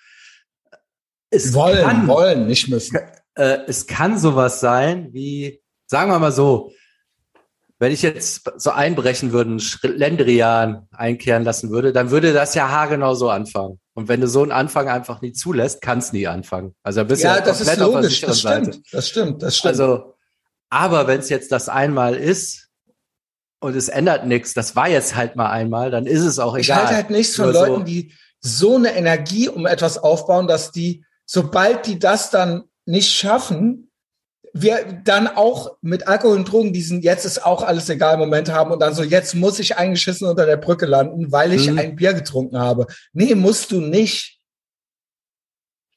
Es 1.30 1.52
wollen, 1.54 1.84
kann, 1.84 2.06
wollen, 2.06 2.46
nicht 2.46 2.68
müssen. 2.68 2.98
Äh, 3.34 3.58
es 3.66 3.86
kann 3.86 4.18
sowas 4.18 4.60
sein 4.60 5.12
wie, 5.12 5.62
sagen 5.86 6.10
wir 6.10 6.18
mal 6.18 6.32
so, 6.32 6.72
wenn 7.78 7.92
ich 7.92 8.00
jetzt 8.00 8.50
so 8.56 8.70
einbrechen 8.70 9.32
würde, 9.32 9.50
einen 9.50 9.60
Schlendrian 9.60 10.88
einkehren 10.92 11.44
lassen 11.44 11.70
würde, 11.70 11.92
dann 11.92 12.10
würde 12.10 12.32
das 12.32 12.54
ja 12.54 12.70
haargenau 12.70 13.14
so 13.14 13.28
anfangen. 13.28 13.78
Und 13.92 14.08
wenn 14.08 14.20
du 14.20 14.28
so 14.28 14.42
einen 14.42 14.52
Anfang 14.52 14.88
einfach 14.88 15.20
nie 15.20 15.32
zulässt, 15.32 15.82
kann 15.82 15.98
es 15.98 16.12
nie 16.12 16.26
anfangen. 16.26 16.74
Also 16.82 17.04
bist 17.04 17.22
ja, 17.22 17.36
ja 17.36 17.42
das 17.42 17.60
ist 17.60 17.66
komplett 17.66 17.86
auf 17.86 17.92
der 17.92 18.02
logisch. 18.02 18.20
Das 18.22 18.40
stimmt. 18.40 18.82
Das 18.92 19.08
stimmt. 19.08 19.42
Das 19.42 19.56
stimmt. 19.58 19.70
Also, 19.72 20.14
aber 20.70 21.06
wenn 21.06 21.20
es 21.20 21.28
jetzt 21.28 21.52
das 21.52 21.68
einmal 21.68 22.14
ist 22.14 22.65
und 23.66 23.76
es 23.76 23.88
ändert 23.88 24.26
nichts, 24.26 24.54
das 24.54 24.74
war 24.76 24.88
jetzt 24.88 25.14
halt 25.16 25.36
mal 25.36 25.50
einmal, 25.50 25.90
dann 25.90 26.06
ist 26.06 26.22
es 26.22 26.38
auch 26.38 26.56
ich 26.56 26.66
egal. 26.68 26.82
halte 26.82 26.94
halt 26.94 27.10
nichts 27.10 27.36
von 27.36 27.46
Nur 27.46 27.54
so- 27.54 27.60
Leuten, 27.66 27.84
die 27.84 28.12
so 28.40 28.76
eine 28.76 28.94
Energie 28.96 29.48
um 29.48 29.66
etwas 29.66 29.98
aufbauen, 29.98 30.46
dass 30.46 30.72
die, 30.72 31.04
sobald 31.24 31.86
die 31.86 31.98
das 31.98 32.30
dann 32.30 32.64
nicht 32.84 33.12
schaffen, 33.12 33.90
wir 34.52 34.78
dann 35.04 35.26
auch 35.28 35.76
mit 35.82 36.08
Alkohol 36.08 36.36
und 36.36 36.50
Drogen 36.50 36.72
diesen 36.72 37.02
jetzt 37.02 37.26
ist 37.26 37.44
auch 37.44 37.62
alles 37.62 37.90
egal 37.90 38.16
Moment 38.16 38.50
haben 38.50 38.70
und 38.70 38.80
dann 38.80 38.94
so 38.94 39.02
jetzt 39.02 39.34
muss 39.34 39.58
ich 39.58 39.76
eingeschissen 39.76 40.26
unter 40.26 40.46
der 40.46 40.56
Brücke 40.56 40.86
landen, 40.86 41.30
weil 41.30 41.52
ich 41.52 41.70
Mhm. 41.70 41.78
ein 41.78 41.96
Bier 41.96 42.14
getrunken 42.14 42.58
habe. 42.58 42.86
Nee, 43.12 43.34
musst 43.34 43.70
du 43.72 43.80
nicht. 43.82 44.35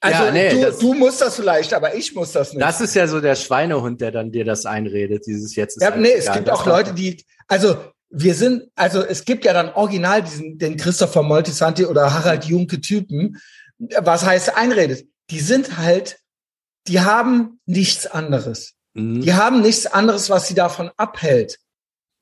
Also 0.01 0.23
Ja, 0.25 0.31
nee, 0.31 0.49
du, 0.49 0.61
das- 0.61 0.77
du 0.79 0.93
musst 0.93 1.19
das 1.21 1.35
vielleicht, 1.35 1.73
aber 1.73 1.93
ich 1.95 2.15
muss 2.15 2.31
das 2.31 2.53
nicht. 2.53 2.61
Das 2.61 2.79
ist 2.79 2.95
ja 2.95 3.07
so 3.07 3.19
der 3.19 3.35
Schweinehund, 3.35 3.99
der 4.01 4.11
dann 4.11 4.31
dir 4.31 4.45
das 4.45 4.65
einredet, 4.65 5.25
dieses 5.25 5.55
jetzt 5.55 5.77
ist 5.77 5.83
Ja, 5.83 5.95
nee, 5.95 6.11
es 6.11 6.25
egal. 6.25 6.37
gibt 6.37 6.49
auch 6.51 6.65
Leute, 6.65 6.93
die, 6.93 7.25
also 7.47 7.75
wir 8.09 8.33
sind, 8.33 8.69
also 8.75 9.03
es 9.03 9.25
gibt 9.25 9.43
ja 9.45 9.53
dann 9.53 9.69
original 9.69 10.23
diesen, 10.23 10.57
den 10.57 10.77
Christopher 10.77 11.21
Moltisanti 11.21 11.85
oder 11.85 12.13
Harald 12.13 12.45
Junke 12.45 12.79
Typen, 12.81 13.37
was 13.77 14.25
heißt 14.25 14.55
einredet. 14.57 15.05
Die 15.29 15.39
sind 15.41 15.77
halt, 15.77 16.17
die 16.87 17.01
haben 17.01 17.59
nichts 17.65 18.07
anderes. 18.07 18.73
Mhm. 18.93 19.21
Die 19.21 19.33
haben 19.33 19.61
nichts 19.61 19.85
anderes, 19.85 20.29
was 20.29 20.47
sie 20.47 20.55
davon 20.55 20.89
abhält. 20.97 21.59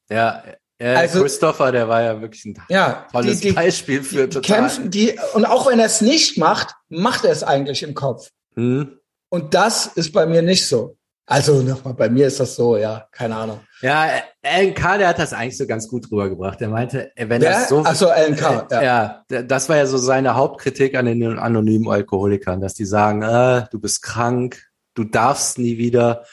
Ja, 0.09 0.43
ja 0.81 0.93
Also- 0.95 1.21
Christopher, 1.21 1.71
der 1.71 1.87
war 1.87 2.01
ja 2.03 2.21
wirklich 2.21 2.45
ein 2.45 2.57
Ja, 2.69 3.05
tolles 3.11 3.39
die, 3.39 3.49
die, 3.49 3.53
Beispiel 3.53 4.03
für 4.03 4.27
die 4.27 4.35
total. 4.35 4.57
kämpfen, 4.59 4.89
die, 4.91 5.17
und 5.33 5.45
auch 5.45 5.67
wenn 5.69 5.79
er 5.79 5.85
es 5.87 6.01
nicht 6.01 6.37
macht, 6.37 6.73
macht 6.89 7.25
er 7.25 7.31
es 7.31 7.43
eigentlich 7.43 7.83
im 7.83 7.93
Kopf. 7.93 8.29
Mhm. 8.55 8.99
Und 9.29 9.53
das 9.53 9.87
ist 9.87 10.13
bei 10.13 10.25
mir 10.25 10.41
nicht 10.41 10.67
so. 10.67 10.95
Also 11.29 11.61
nochmal, 11.61 11.93
bei 11.93 12.09
mir 12.09 12.27
ist 12.27 12.39
das 12.39 12.55
so, 12.55 12.77
ja, 12.77 13.05
keine 13.11 13.35
Ahnung. 13.35 13.59
Ja, 13.81 14.09
Alan 14.41 14.73
K., 14.73 14.97
der 14.97 15.09
hat 15.09 15.19
das 15.19 15.33
eigentlich 15.33 15.57
so 15.57 15.67
ganz 15.67 15.89
gut 15.89 16.09
rübergebracht. 16.09 16.61
Er 16.61 16.69
meinte, 16.69 17.11
äh, 17.17 17.27
wenn 17.27 17.41
Wer? 17.41 17.51
das 17.51 17.67
so. 17.67 17.83
Ach 17.85 17.93
so, 17.95 18.07
Alan 18.09 18.37
K., 18.37 18.65
Äh, 18.71 18.85
ja. 18.85 19.23
ja. 19.29 19.41
das 19.43 19.67
war 19.67 19.75
ja 19.75 19.85
so 19.87 19.97
seine 19.97 20.35
Hauptkritik 20.35 20.95
an 20.95 21.05
den 21.05 21.37
anonymen 21.37 21.89
Alkoholikern, 21.89 22.61
dass 22.61 22.75
die 22.75 22.85
sagen, 22.85 23.23
äh, 23.23 23.65
du 23.71 23.77
bist 23.79 24.01
krank, 24.03 24.63
du 24.93 25.03
darfst 25.03 25.59
nie 25.59 25.77
wieder. 25.77 26.23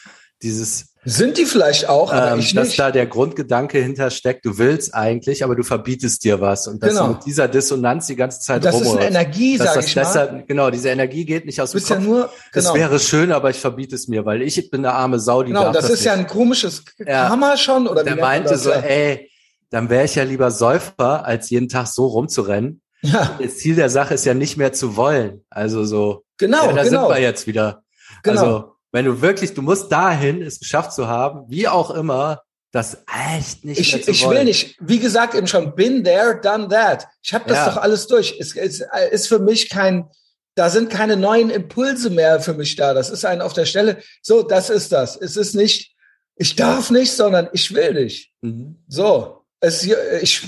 Dieses, 0.43 0.94
Sind 1.07 1.37
die 1.37 1.45
vielleicht 1.45 1.89
auch, 1.89 2.13
aber 2.13 2.33
ähm, 2.33 2.39
ich 2.39 2.55
dass 2.55 2.69
nicht. 2.69 2.79
da 2.79 2.91
der 2.91 3.07
Grundgedanke 3.07 3.79
hintersteckt, 3.79 4.45
du 4.47 4.57
willst 4.57 4.95
eigentlich, 4.95 5.45
aber 5.45 5.55
du 5.55 5.63
verbietest 5.63 6.25
dir 6.25 6.41
was. 6.41 6.67
Und 6.67 6.83
dass 6.83 6.91
Genau. 6.95 7.07
du 7.09 7.13
mit 7.15 7.27
dieser 7.27 7.47
Dissonanz 7.49 8.07
die 8.07 8.17
ganze 8.17 8.41
Zeit 8.41 8.65
das 8.65 8.81
ist 8.81 8.91
eine. 8.97 9.07
Energie, 9.07 9.59
dass 9.59 9.69
sag 9.69 9.75
das 9.77 9.87
ich 9.89 9.97
mal. 9.97 10.03
deshalb, 10.03 10.49
genau, 10.49 10.71
diese 10.71 10.89
Energie 10.89 11.25
geht 11.27 11.45
nicht 11.45 11.61
aus 11.61 11.73
Du 11.73 11.79
dem 11.79 11.81
bist 11.81 11.91
ja 11.91 11.97
Kopf. 11.97 12.05
nur, 12.07 12.31
Es 12.53 12.65
genau. 12.65 12.75
wäre 12.75 12.99
schön, 12.99 13.33
aber 13.33 13.51
ich 13.51 13.59
verbiete 13.59 13.95
es 13.95 14.09
mir, 14.09 14.25
weil 14.25 14.41
ich 14.43 14.71
bin 14.71 14.85
eine 14.85 14.95
arme 14.95 15.21
Sau, 15.21 15.43
die 15.43 15.49
Genau, 15.49 15.65
darf 15.65 15.73
das, 15.75 15.83
das 15.89 15.99
ist 15.99 16.05
ja 16.05 16.17
nicht. 16.17 16.27
ein 16.27 16.31
komisches 16.33 16.83
Ja. 17.07 17.29
Hammer 17.29 17.57
schon, 17.59 17.87
oder 17.87 18.03
Der 18.03 18.17
meinte 18.17 18.57
so, 18.57 18.71
ja. 18.71 18.77
ey, 18.81 19.31
dann 19.71 19.91
wäre 19.91 20.05
ich 20.05 20.15
ja 20.15 20.23
lieber 20.25 20.51
Säufer, 20.51 21.27
als 21.27 21.51
jeden 21.51 21.69
Tag 21.69 21.87
so 21.89 22.07
rumzurennen. 22.07 22.81
ja, 23.03 23.37
Das 23.43 23.59
Ziel 23.59 23.75
der 23.77 23.91
Sache 23.91 24.15
ist 24.15 24.25
ja 24.25 24.33
nicht 24.33 24.57
mehr 24.57 24.73
zu 24.73 24.97
wollen. 24.97 25.45
Also 25.51 25.85
so, 25.85 26.25
genau, 26.39 26.67
ja, 26.69 26.73
da 26.73 26.83
genau. 26.85 27.09
sind 27.09 27.17
wir 27.17 27.21
jetzt 27.23 27.47
wieder. 27.47 27.83
Genau. 28.23 28.41
Also, 28.41 28.74
wenn 28.95 29.05
du 29.07 29.21
wirklich, 29.21 29.55
du 29.55 29.61
musst 29.61 29.91
dahin, 29.91 30.41
es 30.41 30.61
geschafft 30.61 30.93
zu 30.93 31.09
haben, 31.09 31.51
wie 31.51 31.67
auch 31.67 31.91
immer, 31.91 32.43
das 32.71 32.99
echt 33.35 33.65
nicht 33.65 33.79
mehr 33.93 34.01
ich, 34.01 34.09
ich 34.09 34.29
will 34.29 34.45
nicht, 34.45 34.77
wie 34.81 35.01
gesagt, 35.01 35.35
eben 35.35 35.49
schon, 35.49 35.75
been 35.75 36.05
there, 36.05 36.41
done 36.41 36.69
that. 36.69 37.07
Ich 37.21 37.35
habe 37.35 37.45
das 37.49 37.59
Ja. 37.59 37.71
doch 37.71 37.77
alles 37.79 38.07
durch. 38.07 38.37
Es, 38.39 38.55
es 38.57 38.85
ist 39.11 39.27
für 39.27 39.41
mich 39.41 39.69
kein, 39.69 40.09
da 40.55 40.71
sind 40.71 40.91
keine 40.91 41.17
neuen 41.17 41.51
Impulse 41.51 42.09
mehr 42.11 42.41
für 42.41 42.55
mich 42.55 42.77
da. 42.77 42.95
Das 42.95 43.11
ist 43.11 43.25
ein 43.25 43.41
auf 43.41 43.53
der 43.53 43.65
Stelle. 43.67 43.99
So, 44.23 44.43
das 44.45 44.71
ist 44.71 44.93
das. 44.93 45.17
Es 45.17 45.37
ist 45.37 45.55
nicht, 45.57 45.93
ich 46.37 46.55
darf 46.55 46.91
nicht, 46.93 47.13
sondern 47.13 47.49
ich 47.53 47.75
will 47.75 47.95
nicht. 47.95 48.33
Mhm. 48.43 48.77
So, 48.87 49.45
es, 49.61 49.83
ich, 50.23 50.43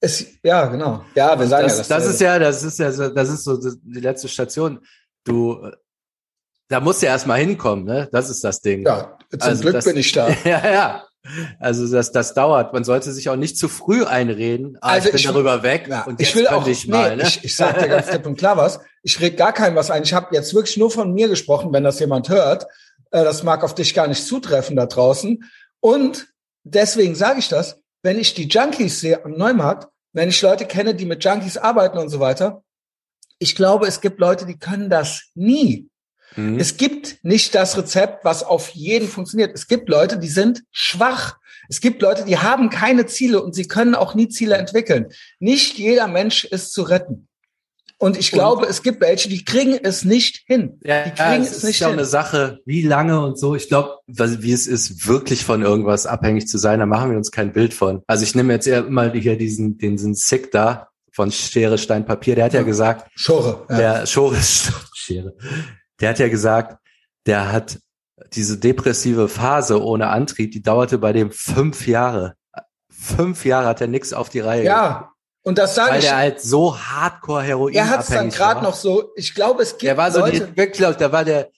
es, 0.00 0.26
ja, 0.42 0.66
genau. 0.66 1.04
Ja, 1.14 1.38
wir 1.38 1.46
sagen 1.46 1.68
Das, 1.68 1.76
ja 1.76 1.78
das. 1.78 1.88
das 1.88 2.06
ist 2.06 2.20
ja, 2.20 2.38
das 2.40 2.62
ist 2.64 2.78
ja, 2.80 2.90
so- 2.90 3.08
das 3.10 3.28
ist 3.28 3.44
so 3.44 3.56
die 3.56 4.00
letzte 4.00 4.26
Station. 4.28 4.80
Du, 5.24 5.60
da 6.68 6.80
musst 6.80 7.02
du 7.02 7.06
ja 7.06 7.12
erstmal 7.12 7.40
hinkommen, 7.40 7.84
ne? 7.84 8.08
Das 8.12 8.28
ist 8.30 8.44
das 8.44 8.60
Ding. 8.60 8.84
ja, 8.86 9.16
zum 9.30 9.40
Also 9.40 9.62
Glück 9.62 9.74
das- 9.74 9.84
bin 9.84 9.96
ich 9.96 10.12
da. 10.12 10.28
Ja, 10.44 10.70
ja. 10.70 11.04
Also 11.60 11.86
das, 11.90 12.10
das 12.12 12.32
dauert. 12.32 12.72
Man 12.72 12.84
sollte 12.84 13.12
sich 13.12 13.28
auch 13.28 13.36
nicht 13.36 13.58
zu 13.58 13.68
früh 13.68 14.04
einreden. 14.04 14.78
Ah, 14.80 14.92
Also 14.92 15.08
ich 15.08 15.12
bin 15.12 15.20
ich- 15.20 15.26
darüber 15.26 15.62
weg 15.62 15.86
Ja, 15.88 16.04
und 16.04 16.20
ich 16.20 16.34
will 16.34 16.46
auch, 16.48 16.66
ich 16.66 16.86
mal. 16.88 17.10
nee, 17.10 17.22
ne? 17.22 17.28
ich, 17.28 17.44
ich 17.44 17.54
sag 17.56 17.78
dir 17.78 17.88
ganz 17.88 18.06
klipp 18.06 18.24
und 18.24 18.38
klar 18.38 18.56
was. 18.56 18.80
Ich 19.02 19.20
rede 19.20 19.36
gar 19.36 19.52
keinem 19.52 19.76
was 19.76 19.90
ein. 19.90 20.04
Ich 20.04 20.14
habe 20.14 20.34
jetzt 20.34 20.54
wirklich 20.54 20.76
nur 20.78 20.90
von 20.90 21.12
mir 21.12 21.28
gesprochen, 21.28 21.72
wenn 21.72 21.84
das 21.84 21.98
jemand 22.00 22.28
hört. 22.30 22.64
Äh, 23.10 23.24
das 23.24 23.42
mag 23.42 23.62
auf 23.62 23.74
dich 23.74 23.92
gar 23.94 24.06
nicht 24.06 24.24
zutreffen 24.26 24.76
da 24.76 24.86
draußen. 24.86 25.44
Und 25.80 26.28
deswegen 26.64 27.14
sage 27.14 27.40
ich 27.40 27.48
das, 27.48 27.78
wenn 28.02 28.18
ich 28.18 28.32
die 28.34 28.48
Junkies 28.48 29.00
sehe 29.00 29.22
am 29.24 29.32
Neumarkt, 29.32 29.88
wenn 30.14 30.30
ich 30.30 30.40
Leute 30.40 30.64
kenne, 30.64 30.94
die 30.94 31.04
mit 31.04 31.22
Junkies 31.24 31.58
arbeiten 31.58 31.98
und 31.98 32.08
so 32.08 32.20
weiter, 32.20 32.62
ich 33.38 33.54
glaube, 33.54 33.86
es 33.86 34.00
gibt 34.00 34.18
Leute, 34.18 34.46
die 34.46 34.58
können 34.58 34.88
das 34.88 35.24
nie. 35.34 35.88
Mhm. 36.38 36.58
Es 36.60 36.76
gibt 36.76 37.18
nicht 37.24 37.54
das 37.56 37.76
Rezept, 37.76 38.24
was 38.24 38.44
auf 38.44 38.70
jeden 38.70 39.08
funktioniert. 39.08 39.50
Es 39.54 39.66
gibt 39.66 39.88
Leute, 39.88 40.18
die 40.18 40.28
sind 40.28 40.62
schwach. 40.70 41.36
Es 41.68 41.80
gibt 41.80 42.00
Leute, 42.00 42.24
die 42.24 42.38
haben 42.38 42.70
keine 42.70 43.06
Ziele 43.06 43.42
und 43.42 43.54
sie 43.54 43.66
können 43.66 43.96
auch 43.96 44.14
nie 44.14 44.28
Ziele 44.28 44.56
entwickeln. 44.56 45.08
Nicht 45.40 45.78
jeder 45.78 46.06
Mensch 46.06 46.44
ist 46.44 46.72
zu 46.72 46.82
retten. 46.82 47.26
Und 48.00 48.16
ich 48.16 48.30
glaube, 48.30 48.66
es 48.66 48.84
gibt 48.84 49.00
welche, 49.00 49.28
die 49.28 49.44
kriegen 49.44 49.76
es 49.82 50.04
nicht 50.04 50.44
hin. 50.46 50.78
Ja, 50.84 51.02
die 51.02 51.10
kriegen 51.10 51.42
es 51.42 51.50
es 51.50 51.56
ist 51.58 51.64
nicht 51.64 51.80
ja 51.80 51.88
hin. 51.88 51.98
eine 51.98 52.06
Sache, 52.06 52.60
wie 52.64 52.82
lange 52.82 53.20
und 53.20 53.36
so. 53.36 53.56
Ich 53.56 53.66
glaube, 53.66 53.96
wie 54.06 54.52
es 54.52 54.68
ist, 54.68 55.08
wirklich 55.08 55.44
von 55.44 55.62
irgendwas 55.62 56.06
abhängig 56.06 56.46
zu 56.46 56.58
sein, 56.58 56.78
da 56.78 56.86
machen 56.86 57.10
wir 57.10 57.16
uns 57.16 57.32
kein 57.32 57.52
Bild 57.52 57.74
von. 57.74 58.02
Also 58.06 58.22
ich 58.22 58.36
nehme 58.36 58.52
jetzt 58.52 58.68
eher 58.68 58.84
mal 58.84 59.12
hier 59.12 59.36
diesen, 59.36 59.76
diesen 59.78 60.14
Sick 60.14 60.52
da 60.52 60.90
von 61.10 61.32
Schere, 61.32 61.78
Stein, 61.78 62.06
Papier. 62.06 62.36
Der 62.36 62.44
hat 62.44 62.54
ja 62.54 62.62
gesagt, 62.62 63.10
Schore. 63.16 63.66
Ja. 63.68 63.76
der 63.76 64.06
Schere, 64.06 64.36
Schere, 64.94 65.34
der 66.00 66.10
hat 66.10 66.18
ja 66.18 66.28
gesagt, 66.28 66.78
der 67.26 67.52
hat 67.52 67.78
diese 68.32 68.58
depressive 68.58 69.28
Phase 69.28 69.82
ohne 69.82 70.08
Antrieb, 70.08 70.52
die 70.52 70.62
dauerte 70.62 70.98
bei 70.98 71.12
dem 71.12 71.30
fünf 71.30 71.86
Jahre. 71.86 72.34
Fünf 72.90 73.44
Jahre 73.44 73.68
hat 73.68 73.80
er 73.80 73.86
nichts 73.86 74.12
auf 74.12 74.28
die 74.28 74.40
Reihe. 74.40 74.64
ja. 74.64 75.12
Und 75.44 75.56
das 75.56 75.74
sage 75.76 75.92
Weil 75.92 75.98
ich. 76.00 76.04
der 76.04 76.16
halt 76.16 76.40
so 76.42 76.78
hardcore 76.78 77.42
Heroin 77.42 77.72
Er 77.74 77.88
hat 77.88 78.00
es 78.00 78.08
dann 78.08 78.28
gerade 78.28 78.62
noch 78.62 78.74
so. 78.74 79.12
Ich 79.16 79.34
glaube, 79.34 79.62
es 79.62 79.70
gibt 79.70 79.84
Der 79.84 79.96
war 79.96 80.10
so 80.10 80.18
Leute. 80.20 80.46
die, 80.48 80.56
wirklich, 80.56 80.96
der 80.96 81.12
war 81.12 81.24
der, 81.24 81.48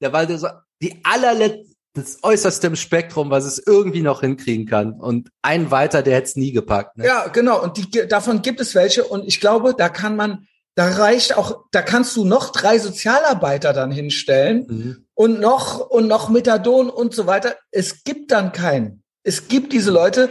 der 0.00 0.12
war 0.14 0.24
der 0.24 0.38
so, 0.38 0.48
die 0.80 1.00
allerletzte, 1.04 1.66
das 1.92 2.22
äußerste 2.22 2.68
im 2.68 2.76
Spektrum, 2.76 3.30
was 3.30 3.44
es 3.44 3.58
irgendwie 3.58 4.00
noch 4.00 4.20
hinkriegen 4.22 4.66
kann. 4.66 4.94
Und 4.94 5.28
ein 5.42 5.70
weiter, 5.70 6.02
der 6.02 6.16
hätte 6.16 6.28
es 6.28 6.36
nie 6.36 6.52
gepackt. 6.52 6.96
Ne? 6.96 7.06
Ja, 7.06 7.26
genau. 7.26 7.62
Und 7.62 7.76
die, 7.76 8.08
davon 8.08 8.40
gibt 8.40 8.60
es 8.60 8.74
welche. 8.74 9.04
Und 9.04 9.26
ich 9.26 9.40
glaube, 9.40 9.74
da 9.76 9.90
kann 9.90 10.16
man, 10.16 10.46
da 10.76 10.88
reicht 10.88 11.36
auch, 11.36 11.64
da 11.70 11.82
kannst 11.82 12.16
du 12.16 12.24
noch 12.24 12.50
drei 12.50 12.78
Sozialarbeiter 12.78 13.72
dann 13.72 13.90
hinstellen 13.92 14.66
Mhm. 14.68 15.06
und 15.14 15.40
noch, 15.40 15.78
und 15.90 16.08
noch 16.08 16.28
Methadon 16.28 16.90
und 16.90 17.14
so 17.14 17.26
weiter. 17.26 17.56
Es 17.70 18.02
gibt 18.04 18.32
dann 18.32 18.52
keinen. 18.52 19.02
Es 19.22 19.48
gibt 19.48 19.72
diese 19.72 19.90
Leute, 19.90 20.30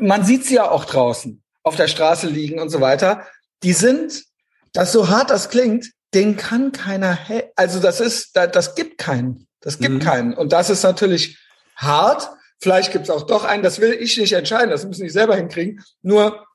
man 0.00 0.24
sieht 0.24 0.44
sie 0.46 0.54
ja 0.54 0.70
auch 0.70 0.84
draußen 0.86 1.42
auf 1.62 1.76
der 1.76 1.88
Straße 1.88 2.26
liegen 2.26 2.58
und 2.58 2.70
so 2.70 2.80
weiter. 2.80 3.26
Die 3.62 3.72
sind, 3.74 4.24
das 4.72 4.92
so 4.92 5.08
hart 5.08 5.30
das 5.30 5.50
klingt, 5.50 5.90
den 6.14 6.36
kann 6.36 6.72
keiner, 6.72 7.12
hel- 7.14 7.50
also 7.56 7.78
das 7.80 8.00
ist, 8.00 8.34
da- 8.36 8.46
das 8.46 8.74
gibt 8.76 8.98
keinen. 8.98 9.46
Das 9.60 9.78
gibt 9.78 9.94
Mhm. 9.96 10.00
keinen. 10.00 10.34
Und 10.34 10.52
das 10.52 10.70
ist 10.70 10.84
natürlich 10.84 11.38
hart. 11.74 12.30
Vielleicht 12.60 12.92
gibt 12.92 13.04
es 13.04 13.10
auch 13.10 13.26
doch 13.26 13.44
einen, 13.44 13.62
das 13.62 13.80
will 13.80 13.92
ich 13.92 14.16
nicht 14.16 14.32
entscheiden, 14.32 14.70
das 14.70 14.86
müssen 14.86 15.04
ich 15.04 15.12
selber 15.12 15.36
hinkriegen. 15.36 15.84
Nur, 16.02 16.46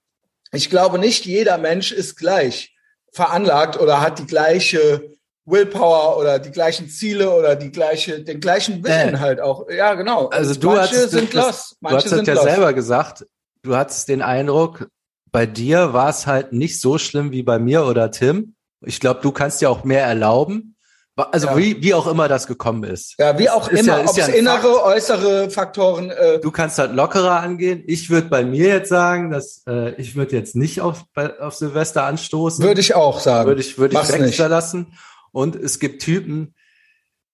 ich 0.52 0.70
glaube 0.70 0.98
nicht, 0.98 1.26
jeder 1.26 1.58
Mensch 1.60 1.92
ist 1.92 2.16
gleich 2.16 2.71
veranlagt 3.12 3.80
oder 3.80 4.02
hat 4.02 4.20
die 4.20 4.26
gleiche 4.26 5.12
Willpower 5.46 6.18
oder 6.18 6.40
die 6.40 6.52
gleichen 6.52 6.88
Ziele 6.88 7.30
oder 7.32 7.56
die 7.56 7.72
gleiche, 7.72 8.24
den 8.24 8.40
gleichen 8.40 8.84
Willen 8.84 9.16
Äh. 9.16 9.20
halt 9.20 9.42
auch. 9.42 9.68
Ja, 9.70 9.96
genau. 9.96 10.28
Also 10.30 10.54
Und 10.54 10.64
du 10.64 10.68
manche 10.68 10.82
hattest 10.84 11.12
sind 11.12 11.36
das, 11.36 11.46
lost. 11.46 11.78
du 11.82 11.90
hast 11.90 12.04
das 12.06 12.12
sind 12.14 12.28
ja 12.28 12.34
lost. 12.36 12.46
selber 12.46 12.74
gesagt. 12.74 13.26
Du 13.64 13.76
hattest 13.76 14.08
den 14.08 14.22
Eindruck, 14.22 14.88
bei 15.32 15.46
dir 15.46 15.94
war 15.94 16.10
es 16.10 16.28
halt 16.28 16.52
nicht 16.54 16.80
so 16.80 16.98
schlimm 16.98 17.32
wie 17.32 17.44
bei 17.44 17.60
mir 17.60 17.86
oder 17.86 18.12
Tim. 18.12 18.56
Ich 18.86 19.00
glaube, 19.00 19.22
du 19.22 19.32
kannst 19.32 19.62
dir 19.62 19.70
auch 19.70 19.84
mehr 19.84 20.04
erlauben. 20.06 20.71
Also 21.18 21.48
Ja. 21.48 21.58
wie, 21.58 21.82
wie 21.84 21.94
auch 21.94 22.08
immer 22.08 22.28
das 22.28 22.48
gekommen 22.48 22.84
ist. 22.84 23.16
Ja, 23.20 23.38
wie 23.38 23.50
auch 23.50 23.68
Ist 23.70 23.82
immer, 23.82 24.00
ja- 24.02 24.10
ob 24.10 24.18
ja 24.18 24.28
es 24.28 24.34
innere, 24.34 24.62
Fakt. 24.76 24.86
äußere 24.86 25.50
Faktoren. 25.50 26.10
Äh, 26.10 26.40
Du 26.40 26.52
kannst 26.52 26.78
halt 26.80 26.94
lockerer 26.94 27.42
angehen. 27.42 27.84
Ich 27.86 28.10
würde 28.10 28.28
bei 28.30 28.44
mir 28.44 28.68
jetzt 28.70 28.90
sagen, 28.90 29.30
dass 29.30 29.62
äh, 29.68 29.92
ich 30.02 30.16
würde 30.16 30.36
jetzt 30.36 30.56
nicht 30.56 30.80
auf, 30.82 31.04
bei, 31.14 31.38
auf 31.40 31.54
Silvester 31.56 32.04
anstoßen. 32.06 32.64
würde 32.64 32.82
ich 32.82 32.96
auch 32.96 33.20
sagen. 33.20 33.48
würde 33.48 33.62
ich, 33.62 33.78
würde 33.78 34.00
ich 34.02 34.12
weglassen. 34.12 34.94
Und 35.32 35.56
es 35.56 35.80
gibt 35.80 36.02
Typen, 36.02 36.56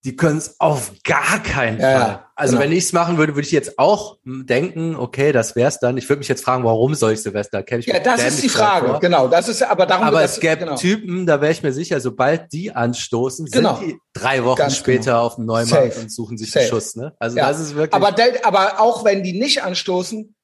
die 0.03 0.15
können 0.15 0.37
es 0.39 0.59
auf 0.59 0.91
gar 1.03 1.41
keinen 1.43 1.79
Ja, 1.79 1.99
Fall. 1.99 2.23
Also 2.39 2.51
genau. 2.51 2.63
wenn 2.65 2.71
ich 2.71 2.83
es 2.83 2.93
machen 2.93 3.17
würde, 3.17 3.33
würde 3.33 3.47
ich 3.47 3.51
jetzt 3.51 3.79
auch 3.79 4.17
denken, 4.23 4.95
okay, 4.95 5.31
das 5.31 5.55
wär's 5.55 5.79
dann. 5.79 5.97
Ich 5.97 6.07
würde 6.07 6.19
mich 6.19 6.27
jetzt 6.27 6.43
fragen, 6.43 6.63
warum 6.63 6.93
soll 6.93 7.13
ich 7.13 7.23
Silvester? 7.23 7.63
Kenn 7.63 7.79
ich 7.79 7.87
Ja, 7.87 7.99
das 7.99 8.23
ist 8.23 8.43
die 8.43 8.49
Frage. 8.49 8.87
vor. 8.89 8.99
Genau, 8.99 9.27
das 9.27 9.49
ist 9.49 9.63
aber 9.63 9.87
darum. 9.87 10.05
Aber 10.05 10.21
das, 10.21 10.33
es 10.35 10.39
gäbe 10.39 10.57
genau. 10.57 10.75
Typen, 10.75 11.25
da 11.25 11.41
wäre 11.41 11.51
ich 11.51 11.63
mir 11.63 11.73
sicher, 11.73 11.99
sobald 11.99 12.53
die 12.53 12.71
anstoßen, 12.71 13.47
Genau. 13.47 13.77
sind 13.77 13.87
die 13.89 13.99
drei 14.13 14.43
Wochen 14.43 14.57
Ganz 14.57 14.77
später 14.77 15.13
genau. 15.13 15.23
auf 15.25 15.35
dem 15.35 15.45
Neumarkt 15.45 15.93
Safe. 15.93 15.99
und 15.99 16.11
suchen 16.11 16.37
sich 16.37 16.51
Safe. 16.51 16.59
einen 16.65 16.69
Schuss. 16.69 16.95
Ne? 16.95 17.15
Also 17.17 17.37
Ja. 17.37 17.47
das 17.49 17.59
ist 17.59 17.75
wirklich. 17.75 17.95
Aber, 17.95 18.13
aber 18.43 18.79
auch 18.81 19.03
wenn 19.03 19.23
die 19.23 19.33
nicht 19.33 19.63
anstoßen, 19.63 20.35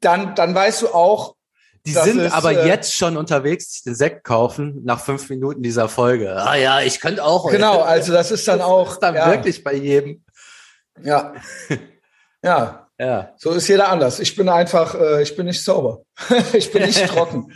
dann, 0.00 0.34
dann 0.34 0.54
weißt 0.54 0.82
du 0.82 0.88
auch, 0.88 1.34
die 1.86 1.94
das 1.94 2.04
sind 2.04 2.18
ist, 2.18 2.32
aber 2.34 2.52
äh, 2.52 2.68
jetzt 2.68 2.94
schon 2.94 3.16
unterwegs, 3.16 3.72
sich 3.72 3.82
den 3.84 3.94
Sekt 3.94 4.22
kaufen 4.24 4.82
nach 4.84 5.00
fünf 5.00 5.30
Minuten 5.30 5.62
dieser 5.62 5.88
Folge. 5.88 6.36
Ah 6.36 6.54
ja, 6.54 6.82
ich 6.82 7.00
könnte 7.00 7.24
auch. 7.24 7.50
genau, 7.50 7.80
also 7.80 8.12
das 8.12 8.30
ist 8.30 8.46
dann 8.46 8.58
das 8.58 8.68
auch, 8.68 8.92
ist 8.92 8.98
dann 8.98 9.14
ja, 9.14 9.30
wirklich 9.30 9.64
bei 9.64 9.72
jedem. 9.74 10.22
Ja, 11.02 11.34
ja, 12.44 12.88
Ja. 12.98 13.34
so 13.38 13.50
ist 13.52 13.68
jeder 13.68 13.88
anders. 13.88 14.20
Ich 14.20 14.36
bin 14.36 14.48
einfach, 14.48 14.94
äh, 14.94 15.22
ich 15.22 15.36
bin 15.36 15.46
nicht 15.46 15.62
sauber. 15.62 16.02
ich 16.52 16.70
bin 16.72 16.82
nicht 16.82 17.06
trocken. 17.06 17.52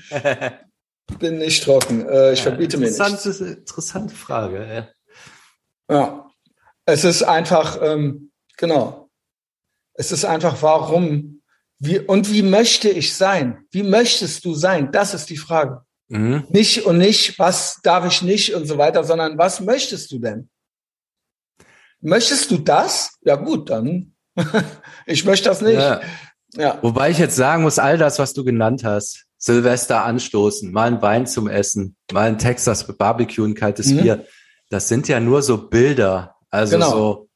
Ich 1.10 1.18
bin 1.18 1.38
nicht 1.38 1.62
trocken. 1.64 2.08
Äh, 2.08 2.32
ich 2.32 2.42
verbiete 2.42 2.78
mir 2.78 2.86
nichts. 2.90 3.26
interessante 3.40 4.14
Frage. 4.14 4.88
Ja. 5.90 6.28
Es 6.86 7.04
ist 7.04 7.22
einfach, 7.22 7.80
ähm, 7.82 8.30
genau. 8.56 9.10
Es 9.94 10.12
ist 10.12 10.24
einfach, 10.24 10.60
warum, 10.62 11.42
wie, 11.78 11.98
und 12.00 12.30
wie 12.32 12.42
möchte 12.42 12.88
ich 12.88 13.14
sein? 13.14 13.64
Wie 13.70 13.82
möchtest 13.82 14.44
du 14.44 14.54
sein? 14.54 14.90
Das 14.92 15.14
ist 15.14 15.30
die 15.30 15.36
Frage. 15.36 15.82
Ja. 16.08 16.18
Mhm. 16.18 16.46
Nicht 16.50 16.84
und 16.84 16.98
nicht, 16.98 17.38
was 17.38 17.80
darf 17.82 18.06
ich 18.06 18.22
nicht 18.22 18.54
und 18.54 18.66
so 18.66 18.76
weiter, 18.76 19.04
sondern 19.04 19.38
was 19.38 19.60
möchtest 19.60 20.10
du 20.12 20.18
denn? 20.18 20.50
Möchtest 22.04 22.50
du 22.50 22.58
das? 22.58 23.16
Ja 23.22 23.36
gut, 23.36 23.70
dann. 23.70 24.12
ich 25.06 25.24
möchte 25.24 25.48
das 25.48 25.62
nicht. 25.62 25.74
Ja. 25.80 26.00
Ja. 26.56 26.78
Wobei 26.82 27.10
ich 27.10 27.18
jetzt 27.18 27.34
sagen 27.34 27.62
muss, 27.62 27.78
all 27.78 27.98
das, 27.98 28.18
was 28.18 28.32
du 28.34 28.44
genannt 28.44 28.84
hast, 28.84 29.24
Silvester 29.38 30.04
anstoßen, 30.04 30.70
mal 30.70 30.86
ein 30.92 31.02
Wein 31.02 31.26
zum 31.26 31.48
Essen, 31.48 31.96
mal 32.12 32.28
ein 32.28 32.38
Texas 32.38 32.86
Barbecue, 32.96 33.44
ein 33.44 33.54
kaltes 33.54 33.88
Mhm. 33.88 34.02
Bier, 34.02 34.26
das 34.70 34.88
sind 34.88 35.08
ja 35.08 35.18
nur 35.18 35.42
so 35.42 35.68
Bilder. 35.68 36.36
Also 36.50 36.76
Genau. 36.76 36.90
so, 36.90 37.28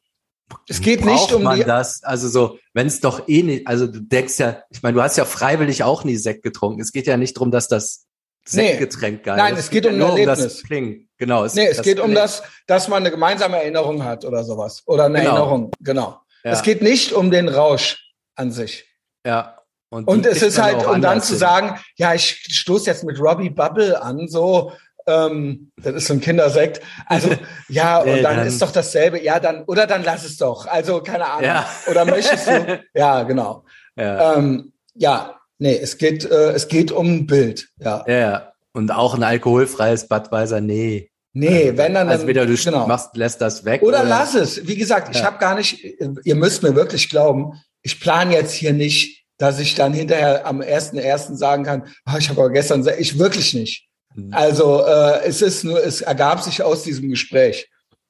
Es 0.69 0.81
geht 0.81 1.05
nicht 1.05 1.33
um 1.33 1.43
man 1.43 1.61
das? 1.61 2.03
Also 2.03 2.29
so, 2.29 2.59
wenn 2.75 2.87
es 2.87 3.01
doch 3.01 3.27
eh 3.29 3.43
nicht, 3.43 3.67
also 3.67 3.87
du 3.87 4.01
denkst 4.01 4.39
ja, 4.39 4.63
ich 4.71 4.83
meine, 4.83 4.95
du 4.95 5.03
hast 5.03 5.17
ja 5.17 5.25
freiwillig 5.25 5.83
auch 5.83 6.05
nie 6.05 6.17
Sekt 6.17 6.43
getrunken. 6.43 6.81
Es 6.81 6.93
geht 6.93 7.07
ja 7.07 7.17
nicht 7.17 7.37
darum, 7.37 7.51
dass 7.51 7.69
das 7.69 8.07
Nee. 8.53 8.69
Sektgetränk 8.77 9.23
geil 9.25 9.37
Nein, 9.37 9.55
ist. 9.55 9.61
es 9.61 9.71
geht 9.71 9.85
ja 9.85 9.91
um 9.91 9.99
nur 9.99 10.13
um 10.15 10.25
das. 10.27 10.63
Klingen. 10.63 11.09
Genau. 11.19 11.45
Nee, 11.47 11.67
es 11.67 11.83
geht 11.83 11.99
um 11.99 12.07
Klingen. 12.07 12.15
das, 12.17 12.43
dass 12.67 12.89
man 12.89 13.03
eine 13.03 13.11
gemeinsame 13.11 13.57
Erinnerung 13.57 14.05
hat 14.05 14.25
oder 14.25 14.45
sowas. 14.45 14.83
Oder 14.87 15.05
eine 15.07 15.19
Genau. 15.21 15.31
Erinnerung. 15.31 15.71
Genau. 15.81 16.21
Ja. 16.45 16.53
Es 16.53 16.63
geht 16.63 16.83
nicht 16.83 17.13
um 17.13 17.31
den 17.31 17.49
Rausch 17.49 18.13
an 18.37 18.51
sich. 18.53 18.87
Ja. 19.27 19.57
Und 19.91 20.25
die 20.25 20.29
es 20.29 20.43
ist 20.43 20.61
halt, 20.61 20.87
um 20.87 21.01
dann 21.01 21.23
zu 21.23 21.35
sagen, 21.35 21.79
ja, 21.97 22.13
ich 22.15 22.45
stoße 22.51 22.87
jetzt 22.91 23.05
mit 23.05 23.19
Robbie 23.19 23.49
Bubble 23.51 24.01
an, 24.03 24.29
so, 24.29 24.73
ähm, 25.07 25.73
das 25.83 25.95
ist 25.95 26.07
so 26.09 26.13
ein 26.15 26.21
Kindersekt. 26.21 26.83
Also, 27.07 27.31
ja, 27.69 28.03
Nee, 28.05 28.19
und 28.19 28.23
dann, 28.23 28.37
dann- 28.37 28.47
ist 28.47 28.61
doch 28.61 28.71
dasselbe. 28.71 29.23
Ja, 29.23 29.41
dann, 29.41 29.65
oder 29.65 29.87
dann 29.87 30.05
lass 30.05 30.25
es 30.25 30.37
doch. 30.37 30.67
Also, 30.67 31.01
keine 31.03 31.27
Ahnung. 31.27 31.45
Ja. 31.45 31.67
Oder 31.91 32.05
möchtest 32.05 32.47
du? 32.47 32.85
Ja, 32.95 33.23
genau. 33.23 33.65
Ja. 33.97 34.35
Ähm, 34.37 34.73
ja, 34.95 35.38
nee, 35.59 35.77
es 35.77 35.99
geht, 35.99 36.25
äh, 36.25 36.53
es 36.53 36.69
geht 36.69 36.93
um 36.93 37.07
ein 37.07 37.27
Bild. 37.27 37.69
Ja. 37.81 38.05
ja. 38.07 38.53
Und 38.73 38.91
auch 38.91 39.15
ein 39.15 39.23
alkoholfreies 39.23 40.09
Budweiser, 40.09 40.61
nee. 40.61 41.11
Nee, 41.33 41.73
wenn 41.77 41.95
dann, 41.95 42.09
Also 42.09 42.23
entweder 42.23 42.47
du 42.47 42.55
genau. 42.57 42.87
machst, 42.87 43.17
lässt 43.17 43.41
das 43.41 43.65
weg. 43.65 43.83
Oder 43.83 44.03
lass 44.05 44.35
es. 44.35 44.67
Wie 44.67 44.77
gesagt, 44.77 45.15
ich 45.15 45.21
Ja. 45.21 45.27
habe 45.27 45.39
gar 45.39 45.55
nicht, 45.55 45.85
ihr 46.25 46.35
müsst 46.35 46.63
mir 46.63 46.75
wirklich 46.75 47.11
glauben, 47.11 47.53
ich 47.83 48.01
plane 48.01 48.35
jetzt 48.35 48.53
hier 48.53 48.73
nicht, 48.73 49.25
dass 49.37 49.61
ich 49.61 49.75
dann 49.75 49.93
hinterher 49.93 50.47
am 50.47 50.61
1.1. 50.61 51.37
sagen 51.37 51.65
kann, 51.65 51.87
oh, 52.07 52.17
ich 52.19 52.29
habe 52.29 52.41
aber 52.41 52.51
gestern, 52.51 52.87
ich 52.99 53.19
wirklich 53.19 53.55
nicht. 53.55 53.87
Mhm. 54.15 54.33
Also 54.33 54.85
äh, 54.85 55.25
es 55.27 55.43
ist 55.43 55.65
nur, 55.65 55.85
es 55.85 56.01
ergab 56.01 56.43
sich 56.43 56.63
aus 56.63 56.83
diesem 56.83 57.09
Gespräch. 57.11 57.69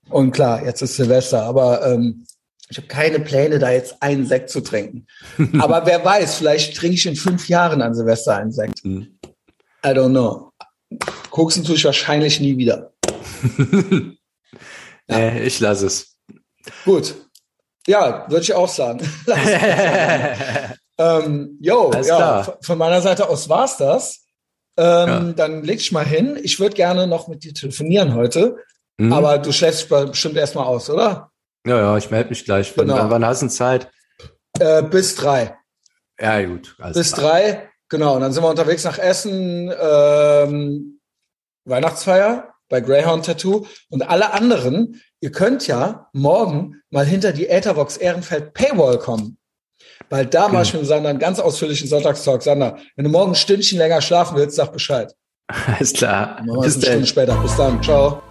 Und 0.09 0.33
klar, 0.33 0.65
jetzt 0.65 0.81
ist 0.81 0.97
Silvester, 0.97 1.43
aber 1.43 1.87
ähm, 1.87 2.25
ich 2.71 2.77
habe 2.77 2.87
keine 2.89 3.21
Pläne, 3.21 3.59
da 3.59 3.71
jetzt 3.71 4.03
einen 4.03 4.27
Sekt 4.27 4.51
zu 4.51 4.61
trinken. 4.61 5.07
aber 5.61 5.87
wer 5.87 6.05
weiß, 6.05 6.37
vielleicht 6.37 6.77
trinke 6.77 6.95
ich 6.97 7.07
in 7.07 7.17
fünf 7.17 7.49
Jahren 7.49 7.81
an 7.83 7.95
Silvester 7.95 8.37
einen 8.37 8.53
Sekt. 8.53 8.85
Mhm. 8.85 9.19
I 9.85 9.89
don't 9.89 10.11
know. 10.11 10.51
Koksen 11.31 11.65
tue 11.65 11.75
ich 11.77 11.85
wahrscheinlich 11.85 12.41
nie 12.41 12.57
wieder. 12.59 12.93
Nee, 15.07 15.41
ich 15.45 15.61
lasse 15.61 15.87
es. 15.87 16.17
Gut. 16.85 17.15
Ja, 17.87 18.27
würde 18.29 18.43
ich 18.43 18.53
auch 18.55 18.69
sagen. 18.69 19.01
Ähm, 21.01 21.57
yo, 21.61 21.91
Alles 21.91 22.09
ja, 22.09 22.17
klar. 22.17 22.59
von- 22.61 22.77
meiner 22.77 23.01
Seite 23.01 23.29
aus 23.29 23.49
war's 23.49 23.77
das. 23.77 24.25
Ähm, 24.77 24.85
Ja. 25.09 25.21
Dann 25.37 25.63
leg 25.63 25.79
ich 25.79 25.93
mal 25.93 26.05
hin. 26.05 26.37
Ich 26.43 26.59
würde 26.59 26.75
gerne 26.75 27.07
noch 27.07 27.29
mit 27.29 27.45
dir 27.45 27.55
telefonieren 27.55 28.15
heute, 28.15 28.57
Mhm. 28.99 29.13
aber 29.13 29.39
du 29.39 29.53
schläfst 29.53 29.83
dich 29.83 29.89
bestimmt 29.89 30.37
erstmal 30.37 30.65
aus, 30.67 30.91
oder? 30.91 31.31
Ja, 31.67 31.79
ja, 31.79 31.97
ich 31.97 32.11
melde 32.11 32.31
mich 32.31 32.45
gleich. 32.45 32.77
Wann, 32.77 32.87
Genau. 32.87 32.99
wann, 32.99 33.11
wann 33.11 33.27
hast 33.27 33.43
du 33.43 33.49
Zeit? 33.49 33.91
Äh, 34.59 34.83
bis 34.83 35.15
drei. 35.15 35.57
Ja, 36.21 36.43
gut. 36.45 36.77
Bis 36.95 37.13
drei, 37.13 37.69
genau. 37.89 38.15
Und 38.17 38.23
dann 38.23 38.33
sind 38.33 38.43
wir 38.43 38.49
unterwegs 38.51 38.85
nach 38.85 38.99
Essen, 38.99 39.73
ähm, 39.81 41.01
Weihnachtsfeier 41.65 42.55
bei 42.69 42.81
Greyhound 42.81 43.25
Tattoo. 43.27 43.67
Und 43.91 44.03
alle 44.03 44.33
anderen, 44.33 45.01
ihr 45.21 45.31
könnt 45.33 45.67
ja 45.67 46.09
morgen 46.13 46.81
mal 46.91 47.05
hinter 47.07 47.33
die 47.33 47.47
Etherbox 47.49 47.97
Ehrenfeld 47.97 48.53
Paywall 48.55 48.99
kommen. 48.99 49.39
Weil 50.11 50.27
da 50.27 50.49
mache 50.49 50.63
ich 50.65 50.75
mit 50.75 50.87
Sander 50.87 51.11
einen 51.11 51.19
ganz 51.19 51.39
ausführlichen 51.39 51.87
Sonntagstalk. 51.89 52.43
Sander, 52.43 52.79
wenn 52.97 53.05
du 53.05 53.11
morgen 53.11 53.33
ein 53.33 53.37
Stündchen 53.37 53.79
länger 53.79 54.01
schlafen 54.01 54.37
willst, 54.37 54.57
sag 54.57 54.73
Bescheid. 54.73 55.15
Alles 55.67 55.93
klar. 55.93 56.43
Bis 56.63 56.75
eine 56.75 56.83
Stunde 56.83 56.91
dann. 56.91 57.07
später. 57.07 57.37
Bis 57.43 57.57
dann. 57.57 57.83
Ciao. 57.83 58.23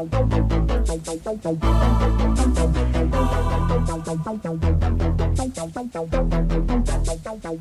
Thank 0.00 0.32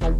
you. 0.03 0.18